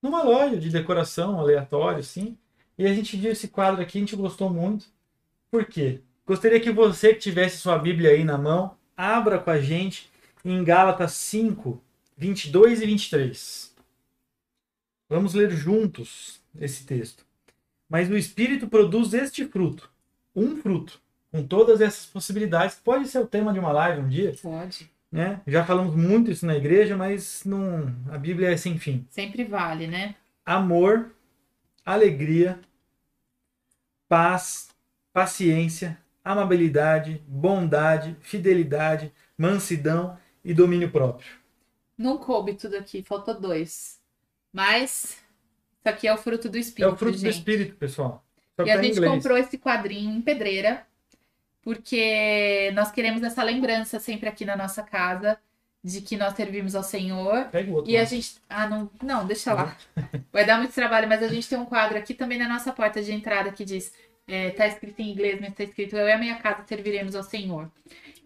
[0.00, 2.38] Numa loja de decoração aleatória, assim.
[2.78, 4.86] E a gente viu esse quadro aqui, a gente gostou muito.
[5.50, 6.02] Por quê?
[6.24, 10.08] Gostaria que você que tivesse sua Bíblia aí na mão, abra com a gente
[10.44, 11.82] em Gálatas 5,
[12.16, 13.73] 22 e 23.
[15.14, 17.24] Vamos ler juntos esse texto.
[17.88, 19.88] Mas o Espírito produz este fruto,
[20.34, 21.00] um fruto,
[21.30, 22.80] com todas essas possibilidades.
[22.82, 24.34] Pode ser o tema de uma live um dia?
[24.42, 24.90] Pode.
[25.12, 25.40] Né?
[25.46, 29.06] Já falamos muito isso na igreja, mas não, a Bíblia é sem fim.
[29.08, 30.16] Sempre vale, né?
[30.44, 31.12] Amor,
[31.86, 32.58] alegria,
[34.08, 34.68] paz,
[35.12, 41.30] paciência, amabilidade, bondade, fidelidade, mansidão e domínio próprio.
[41.96, 44.02] Não coube tudo aqui, faltou dois.
[44.54, 45.16] Mas
[45.80, 46.88] isso aqui é o fruto do Espírito.
[46.88, 47.24] É o fruto gente.
[47.24, 48.24] do Espírito, pessoal.
[48.56, 49.12] Só E a tá gente inglês.
[49.12, 50.86] comprou esse quadrinho em pedreira,
[51.60, 55.36] porque nós queremos essa lembrança sempre aqui na nossa casa
[55.82, 57.46] de que nós servimos ao Senhor.
[57.46, 57.90] Pega o outro.
[57.90, 58.36] E a gente.
[58.48, 59.76] Ah, não, não, deixa lá.
[60.32, 63.02] Vai dar muito trabalho, mas a gente tem um quadro aqui também na nossa porta
[63.02, 63.92] de entrada que diz.
[64.26, 67.24] É, tá escrito em inglês, mas tá escrito Eu e a minha casa serviremos ao
[67.24, 67.70] Senhor.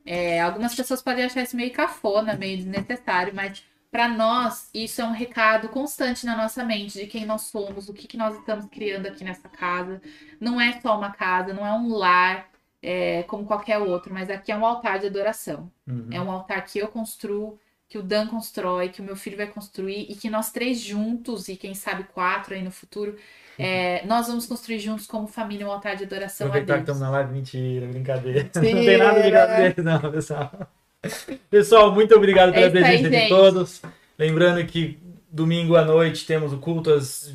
[0.05, 5.05] É, algumas pessoas podem achar isso meio cafona, meio desnecessário, mas para nós isso é
[5.05, 8.67] um recado constante na nossa mente de quem nós somos, o que, que nós estamos
[8.67, 10.01] criando aqui nessa casa.
[10.41, 12.49] Não é só uma casa, não é um lar
[12.83, 15.71] é, como qualquer outro, mas aqui é um altar de adoração.
[15.87, 16.09] Uhum.
[16.13, 17.59] É um altar que eu construo,
[17.89, 21.49] que o Dan constrói, que o meu filho vai construir e que nós três juntos,
[21.49, 23.17] e quem sabe quatro aí no futuro,
[23.59, 26.97] é, nós vamos construir juntos como família um altar de adoração a Aproveitar que Deus.
[26.97, 28.51] estamos na live, mentira, brincadeira.
[28.55, 28.85] Não Mentira.
[28.85, 30.51] tem nada de gravidez, não, pessoal.
[31.51, 33.83] Pessoal, muito obrigado pela É presença de todos.
[34.19, 34.99] Lembrando que
[35.31, 37.35] domingo à noite temos o culto às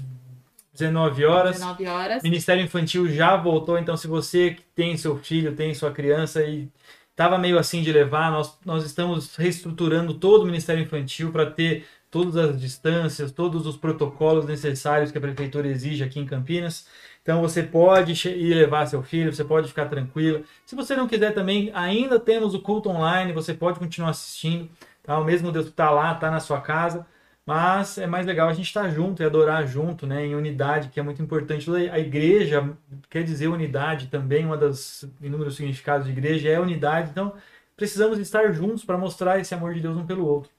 [0.73, 1.55] 19 horas.
[1.55, 2.23] 19 horas.
[2.23, 6.67] Ministério Infantil já voltou, então se você que tem seu filho, tem sua criança e
[7.11, 11.85] estava meio assim de levar, nós, nós estamos reestruturando todo o Ministério Infantil para ter
[12.09, 16.87] todas as distâncias, todos os protocolos necessários que a prefeitura exige aqui em Campinas.
[17.23, 20.43] Então você pode ir levar seu filho, você pode ficar tranquilo.
[20.65, 24.69] Se você não quiser também, ainda temos o culto online, você pode continuar assistindo.
[25.01, 25.17] Tá?
[25.17, 27.05] O mesmo Deus que está lá, está na sua casa.
[27.45, 30.97] Mas é mais legal a gente estar junto e adorar junto, né, em unidade, que
[30.97, 31.69] é muito importante.
[31.91, 32.69] A igreja
[33.09, 37.09] quer dizer unidade também, uma das inúmeros significados de igreja é unidade.
[37.11, 37.33] Então,
[37.75, 40.49] precisamos estar juntos para mostrar esse amor de Deus um pelo outro.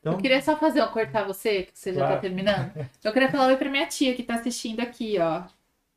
[0.00, 2.14] Então, Eu queria só fazer, ó, cortar você, que você já Claro.
[2.16, 2.72] tá terminando.
[3.02, 5.44] Eu queria falar oi pra minha tia que tá assistindo aqui, ó.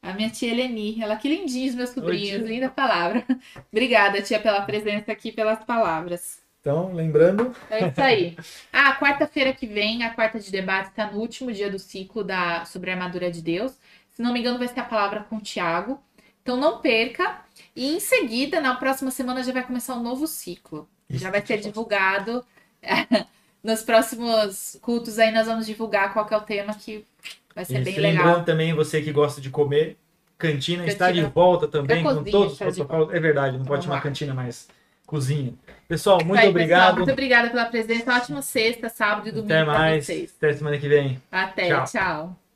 [0.01, 1.01] A minha tia Eleni.
[1.01, 2.41] Ela que lindinha, os meus sobrinhos.
[2.43, 2.47] tia.
[2.47, 3.25] Linda palavra.
[3.71, 6.41] Obrigada, tia, pela presença aqui, pelas palavras.
[6.61, 8.37] então lembrando, É isso aí.
[8.71, 12.63] Ah, quarta-feira que vem, a quarta de debate está no último dia do ciclo da
[12.65, 13.77] sobre a armadura de Deus.
[14.09, 15.99] Se não me engano, vai ser a palavra com o Tiago.
[16.41, 17.41] Então não perca.
[17.75, 20.87] E em seguida, na próxima semana, já vai começar um novo ciclo.
[21.09, 22.45] Já vai ser divulgado.
[23.63, 27.05] Nos próximos cultos aí nós vamos divulgar qual que é o tema que
[27.55, 28.43] vai ser bem lembrando legal.
[28.45, 29.97] também você que gosta de comer,
[30.37, 31.31] cantina, está de Cantina.
[31.33, 33.13] volta também com todos os protocolos.
[33.13, 34.01] É verdade, não pode chamar lá.
[34.01, 34.67] cantina mais
[35.05, 35.53] cozinha.
[35.87, 36.79] Pessoal, muito aí, obrigado.
[36.81, 38.13] Pessoal, muito obrigada pela presença.
[38.13, 40.05] Ótima sexta, sábado e domingo Até mais.
[40.05, 40.33] vocês.
[40.37, 41.21] Até semana que vem.
[41.31, 41.85] Até, Tchau.
[41.85, 42.46] tchau.